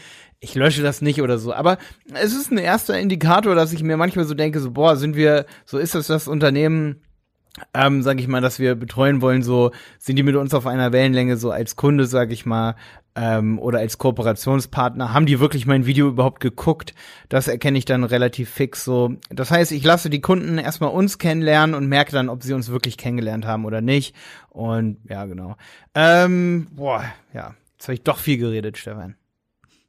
Ich 0.45 0.57
lösche 0.57 0.83
das 0.83 1.03
nicht 1.03 1.23
oder 1.23 1.39
so. 1.39 1.55
Aber 1.55 1.79
es 2.15 2.35
ist 2.35 2.51
ein 2.51 2.59
erster 2.59 2.99
Indikator, 2.99 3.55
dass 3.55 3.73
ich 3.73 3.85
mir 3.85 3.97
manchmal 3.97 4.25
so 4.25 4.35
denke, 4.35 4.59
so, 4.59 4.73
boah, 4.73 4.97
sind 4.97 5.15
wir, 5.15 5.47
so 5.65 5.79
ist 5.79 5.95
das 5.95 6.09
das 6.09 6.27
Unternehmen, 6.27 7.01
ähm, 7.75 8.03
sag 8.03 8.19
ich 8.19 8.27
mal, 8.27 8.41
dass 8.41 8.59
wir 8.59 8.75
betreuen 8.75 9.23
wollen, 9.23 9.43
so 9.43 9.71
sind 10.01 10.17
die 10.17 10.25
mit 10.25 10.35
uns 10.35 10.53
auf 10.53 10.67
einer 10.67 10.91
Wellenlänge, 10.91 11.37
so 11.37 11.53
als 11.53 11.77
Kunde, 11.77 12.07
sag 12.07 12.33
ich 12.33 12.45
mal, 12.45 12.75
ähm, 13.15 13.61
oder 13.61 13.79
als 13.79 13.99
Kooperationspartner, 13.99 15.13
haben 15.13 15.27
die 15.27 15.39
wirklich 15.39 15.65
mein 15.65 15.87
Video 15.87 16.09
überhaupt 16.09 16.41
geguckt? 16.41 16.93
Das 17.29 17.47
erkenne 17.47 17.79
ich 17.79 17.85
dann 17.85 18.03
relativ 18.03 18.51
fix 18.51 18.85
so. 18.85 19.15
Das 19.31 19.53
heißt, 19.53 19.71
ich 19.71 19.85
lasse 19.85 20.11
die 20.11 20.21
Kunden 20.21 20.59
erstmal 20.59 20.91
uns 20.91 21.19
kennenlernen 21.19 21.77
und 21.77 21.87
merke 21.87 22.11
dann, 22.11 22.29
ob 22.29 22.43
sie 22.43 22.53
uns 22.53 22.69
wirklich 22.69 22.97
kennengelernt 22.97 23.47
haben 23.47 23.65
oder 23.65 23.81
nicht. 23.81 24.17
Und 24.49 24.99
ja, 25.09 25.25
genau. 25.27 25.57
Ähm, 25.95 26.67
boah, 26.73 27.05
ja, 27.33 27.55
jetzt 27.75 27.87
habe 27.87 27.95
ich 27.95 28.03
doch 28.03 28.19
viel 28.19 28.39
geredet, 28.39 28.77
Stefan. 28.77 29.15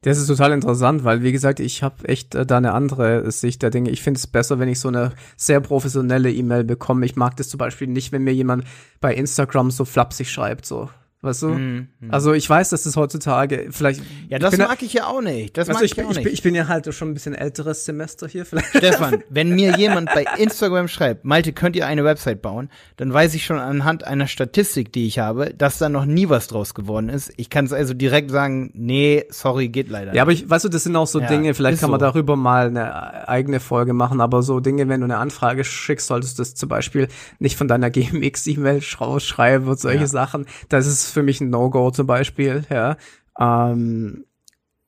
Das 0.04 0.18
ist 0.18 0.28
total 0.28 0.52
interessant, 0.52 1.06
weil 1.06 1.24
wie 1.24 1.32
gesagt, 1.32 1.62
ich 1.62 1.82
habe 1.82 2.08
echt 2.08 2.36
äh, 2.36 2.46
da 2.46 2.58
eine 2.58 2.74
andere 2.74 3.32
Sicht 3.32 3.62
der 3.62 3.70
Dinge. 3.70 3.90
Ich 3.90 4.02
finde 4.02 4.18
es 4.18 4.28
besser, 4.28 4.60
wenn 4.60 4.68
ich 4.68 4.80
so 4.80 4.90
eine 4.90 5.14
sehr 5.38 5.62
professionelle 5.62 6.32
E-Mail 6.32 6.66
bekomme. 6.66 7.06
Ich 7.06 7.16
mag 7.16 7.38
das 7.38 7.48
zum 7.48 7.58
Beispiel 7.58 7.88
nicht, 7.88 8.12
wenn 8.12 8.24
mir 8.24 8.34
jemand 8.34 8.66
bei 9.00 9.16
Instagram 9.16 9.72
so 9.72 9.86
flapsig 9.86 10.30
schreibt, 10.30 10.66
so 10.66 10.90
weißt 11.24 11.42
du? 11.44 11.48
Mm, 11.50 11.88
mm. 12.00 12.12
Also 12.12 12.34
ich 12.34 12.50
weiß, 12.50 12.70
dass 12.70 12.86
es 12.86 12.96
heutzutage 12.96 13.68
vielleicht. 13.72 14.02
Ja, 14.30 14.40
das 14.40 14.58
mag 14.58 14.82
ich 14.84 14.94
ja 14.94 15.08
auch 15.08 15.22
nicht. 15.22 15.58
Das 15.58 15.68
mag 15.70 15.82
ich, 15.82 15.98
ich, 15.98 16.04
auch 16.04 16.12
ich, 16.12 16.18
nicht. 16.18 16.28
ich 16.28 16.44
bin 16.44 16.54
ja 16.54 16.68
halt 16.68 16.94
schon 16.94 17.10
ein 17.10 17.14
bisschen 17.14 17.34
älteres 17.34 17.86
Semester 17.86 18.28
hier 18.28 18.46
vielleicht. 18.46 18.68
Stefan, 18.78 19.24
wenn 19.30 19.56
mir 19.56 19.78
jemand 19.78 20.10
bei 20.14 20.26
Instagram 20.38 20.88
schreibt, 20.88 21.24
Malte, 21.26 21.54
könnt 21.54 21.76
ihr 21.76 21.88
eine 21.88 22.04
Website 22.04 22.42
bauen, 22.42 22.70
dann 22.98 23.14
weiß 23.14 23.34
ich 23.36 23.46
schon 23.46 23.58
anhand 23.58 24.06
einer 24.06 24.28
Statistik, 24.28 24.92
die 24.92 25.08
ich 25.08 25.20
habe, 25.20 25.54
dass 25.54 25.78
da 25.78 25.90
noch 25.90 26.06
nie 26.06 26.30
was 26.30 26.48
draus 26.48 26.74
geworden 26.74 27.10
ist. 27.10 27.32
Ich 27.38 27.50
kann 27.50 27.66
es 27.66 27.74
also 27.74 27.94
direkt 27.94 28.30
sagen, 28.30 28.72
nee, 28.74 29.26
sorry, 29.30 29.70
geht 29.70 29.90
leider. 29.90 30.14
Ja, 30.14 30.24
aber 30.24 30.34
ich, 30.34 30.50
weißt 30.50 30.66
du, 30.66 30.70
das 30.70 30.84
sind 30.84 30.96
auch 30.96 31.08
so 31.08 31.22
ja, 31.22 31.28
Dinge, 31.28 31.54
vielleicht 31.54 31.80
kann 31.80 31.90
man 31.90 32.00
so. 32.00 32.06
darüber 32.06 32.36
mal 32.36 32.68
eine 32.68 33.28
eigene 33.30 33.62
Folge 33.62 33.94
machen, 33.94 34.20
aber 34.20 34.44
so 34.44 34.60
Dinge, 34.60 34.90
wenn 34.90 35.00
du 35.00 35.06
eine 35.06 35.18
Anfrage 35.18 35.64
schickst, 35.64 36.08
solltest 36.08 36.38
du 36.38 36.42
das 36.42 36.56
zum 36.56 36.68
Beispiel 36.68 37.08
nicht 37.40 37.58
von 37.58 37.68
deiner 37.70 37.90
GMX-E-Mail 37.94 38.82
rausschreiben 39.00 39.68
und 39.68 39.80
solche 39.80 40.02
ja. 40.02 40.08
Sachen. 40.08 40.46
Das 40.68 40.86
ist 40.86 41.13
für 41.14 41.24
mich 41.24 41.42
ein 41.42 41.50
No-Go 41.50 41.92
zum 41.92 42.08
Beispiel, 42.08 42.64
ja. 42.70 42.98
Ähm, 43.40 44.26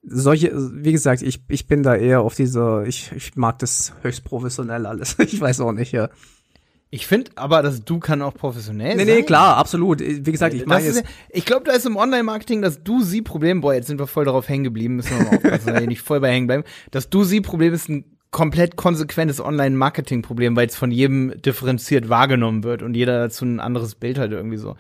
solche, 0.04 0.52
wie 0.56 0.92
gesagt, 0.92 1.22
ich, 1.22 1.42
ich 1.48 1.68
bin 1.68 1.84
da 1.84 1.96
eher 1.96 2.22
auf 2.22 2.36
dieser, 2.36 2.86
ich, 2.86 3.12
ich 3.16 3.36
mag 3.36 3.60
das 3.60 3.94
höchst 4.02 4.24
professionell 4.24 4.86
alles. 4.86 5.16
ich 5.20 5.40
weiß 5.40 5.62
auch 5.62 5.72
nicht, 5.72 5.92
ja. 5.92 6.10
Ich 6.92 7.08
finde 7.08 7.32
aber, 7.36 7.62
das 7.62 7.84
Du 7.84 8.00
kann 8.00 8.22
auch 8.22 8.34
professionell 8.34 8.96
nee, 8.96 9.06
sein. 9.06 9.16
Nee, 9.16 9.24
klar, 9.24 9.58
absolut. 9.58 10.00
Wie 10.00 10.32
gesagt, 10.32 10.54
ich 10.54 10.66
meine 10.66 10.86
jetzt. 10.86 11.04
Ich 11.30 11.46
glaube, 11.46 11.66
da 11.66 11.74
ist 11.74 11.86
im 11.86 11.98
Online-Marketing 11.98 12.62
das 12.62 12.84
Du-Sie-Problem, 12.84 13.62
boah, 13.62 13.74
jetzt 13.74 13.88
sind 13.88 14.00
wir 14.00 14.08
voll 14.08 14.26
darauf 14.26 14.48
hängen 14.48 14.64
geblieben, 14.64 14.98
müssen 14.98 15.18
wir 15.18 15.26
mal 15.26 15.36
aufpassen, 15.36 15.68
dass 15.68 15.82
wir 15.82 15.88
nicht 15.88 16.02
voll 16.02 16.22
bei 16.22 16.32
hängen 16.32 16.48
bleiben. 16.48 16.64
Das 16.92 17.10
Du-Sie-Problem 17.10 17.74
ist 17.74 17.90
ein 17.90 18.16
komplett 18.32 18.76
konsequentes 18.76 19.42
Online-Marketing-Problem, 19.42 20.56
weil 20.56 20.68
es 20.68 20.76
von 20.76 20.92
jedem 20.92 21.42
differenziert 21.42 22.10
wahrgenommen 22.10 22.64
wird 22.64 22.82
und 22.82 22.94
jeder 22.94 23.20
dazu 23.20 23.46
ein 23.46 23.60
anderes 23.60 23.96
Bild 23.96 24.18
hat 24.18 24.32
irgendwie 24.32 24.58
so. 24.58 24.76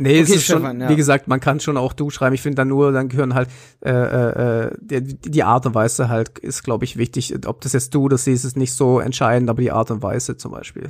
Nee, 0.00 0.12
okay, 0.12 0.20
es 0.20 0.30
ist 0.30 0.44
Stefan, 0.44 0.62
schon, 0.62 0.80
ja. 0.80 0.88
wie 0.88 0.96
gesagt, 0.96 1.28
man 1.28 1.40
kann 1.40 1.60
schon 1.60 1.76
auch 1.76 1.92
du 1.92 2.08
schreiben. 2.08 2.34
Ich 2.34 2.40
finde 2.40 2.56
dann 2.56 2.68
nur, 2.68 2.90
dann 2.90 3.10
gehören 3.10 3.34
halt 3.34 3.50
äh, 3.84 3.90
äh, 3.90 4.70
die, 4.80 5.02
die 5.02 5.42
Art 5.42 5.66
und 5.66 5.74
Weise 5.74 6.08
halt 6.08 6.38
ist, 6.38 6.62
glaube 6.62 6.86
ich, 6.86 6.96
wichtig. 6.96 7.34
Ob 7.46 7.60
das 7.60 7.74
jetzt 7.74 7.94
du 7.94 8.08
das 8.08 8.24
siehst, 8.24 8.46
ist 8.46 8.56
nicht 8.56 8.72
so 8.72 8.98
entscheidend, 8.98 9.50
aber 9.50 9.60
die 9.60 9.72
Art 9.72 9.90
und 9.90 10.02
Weise 10.02 10.38
zum 10.38 10.52
Beispiel. 10.52 10.88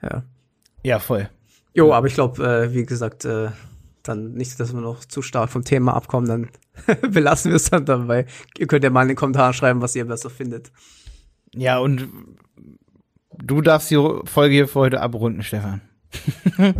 Ja, 0.00 0.22
ja 0.84 1.00
voll. 1.00 1.28
Jo, 1.74 1.92
aber 1.92 2.06
ich 2.06 2.14
glaube, 2.14 2.40
äh, 2.46 2.72
wie 2.72 2.86
gesagt, 2.86 3.24
äh, 3.24 3.48
dann 4.04 4.34
nicht, 4.34 4.60
dass 4.60 4.72
wir 4.72 4.80
noch 4.80 5.04
zu 5.04 5.22
stark 5.22 5.50
vom 5.50 5.64
Thema 5.64 5.94
abkommen, 5.96 6.28
dann 6.28 7.00
belassen 7.10 7.50
wir 7.50 7.56
es 7.56 7.68
dann 7.68 7.84
dabei. 7.84 8.26
Ihr 8.58 8.68
könnt 8.68 8.84
ja 8.84 8.90
mal 8.90 9.02
in 9.02 9.08
den 9.08 9.16
Kommentaren 9.16 9.54
schreiben, 9.54 9.80
was 9.80 9.96
ihr 9.96 10.04
besser 10.04 10.30
findet. 10.30 10.70
Ja, 11.52 11.78
und 11.78 12.08
du 13.36 13.60
darfst 13.60 13.90
die 13.90 13.96
Folge 13.96 14.54
hier 14.54 14.68
für 14.68 14.78
heute 14.78 15.00
abrunden, 15.00 15.42
Stefan. 15.42 15.80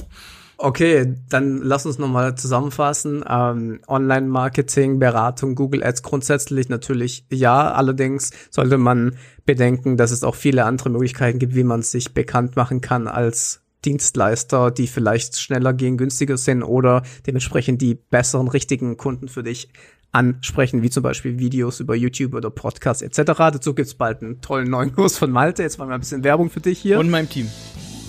Okay, 0.64 1.16
dann 1.28 1.58
lass 1.58 1.86
uns 1.86 1.98
nochmal 1.98 2.36
zusammenfassen. 2.36 3.24
Ähm, 3.28 3.80
Online-Marketing, 3.88 5.00
Beratung, 5.00 5.56
Google 5.56 5.82
Ads 5.82 6.04
grundsätzlich 6.04 6.68
natürlich 6.68 7.26
ja. 7.32 7.72
Allerdings 7.72 8.30
sollte 8.48 8.78
man 8.78 9.16
bedenken, 9.44 9.96
dass 9.96 10.12
es 10.12 10.22
auch 10.22 10.36
viele 10.36 10.64
andere 10.64 10.90
Möglichkeiten 10.90 11.40
gibt, 11.40 11.56
wie 11.56 11.64
man 11.64 11.82
sich 11.82 12.14
bekannt 12.14 12.54
machen 12.54 12.80
kann 12.80 13.08
als 13.08 13.62
Dienstleister, 13.84 14.70
die 14.70 14.86
vielleicht 14.86 15.36
schneller 15.36 15.72
gehen, 15.72 15.96
günstiger 15.96 16.36
sind 16.36 16.62
oder 16.62 17.02
dementsprechend 17.26 17.82
die 17.82 17.96
besseren, 17.96 18.46
richtigen 18.46 18.96
Kunden 18.96 19.26
für 19.26 19.42
dich 19.42 19.68
ansprechen, 20.12 20.82
wie 20.82 20.90
zum 20.90 21.02
Beispiel 21.02 21.40
Videos 21.40 21.80
über 21.80 21.96
YouTube 21.96 22.34
oder 22.34 22.50
Podcasts 22.50 23.02
etc. 23.02 23.32
Dazu 23.36 23.74
gibt's 23.74 23.94
bald 23.94 24.22
einen 24.22 24.40
tollen 24.40 24.70
neuen 24.70 24.92
Kurs 24.92 25.18
von 25.18 25.32
Malte. 25.32 25.64
Jetzt 25.64 25.78
machen 25.78 25.88
wir 25.88 25.94
ein 25.94 26.00
bisschen 26.00 26.22
Werbung 26.22 26.50
für 26.50 26.60
dich 26.60 26.78
hier. 26.78 27.00
Und 27.00 27.10
meinem 27.10 27.28
Team. 27.28 27.50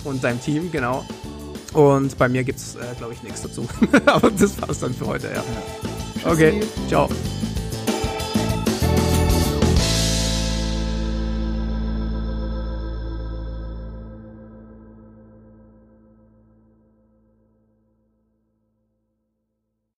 Und 0.04 0.22
deinem 0.22 0.40
Team, 0.40 0.70
genau. 0.70 1.04
Und 1.74 2.16
bei 2.16 2.28
mir 2.28 2.44
gibt's, 2.44 2.76
äh, 2.76 2.94
glaube 2.96 3.12
ich, 3.12 3.22
nichts 3.22 3.42
dazu. 3.42 3.66
Aber 4.06 4.30
das 4.30 4.60
war's 4.62 4.78
dann 4.78 4.94
für 4.94 5.06
heute, 5.06 5.28
ja. 5.34 5.44
Okay, 6.30 6.60
ciao. 6.88 7.08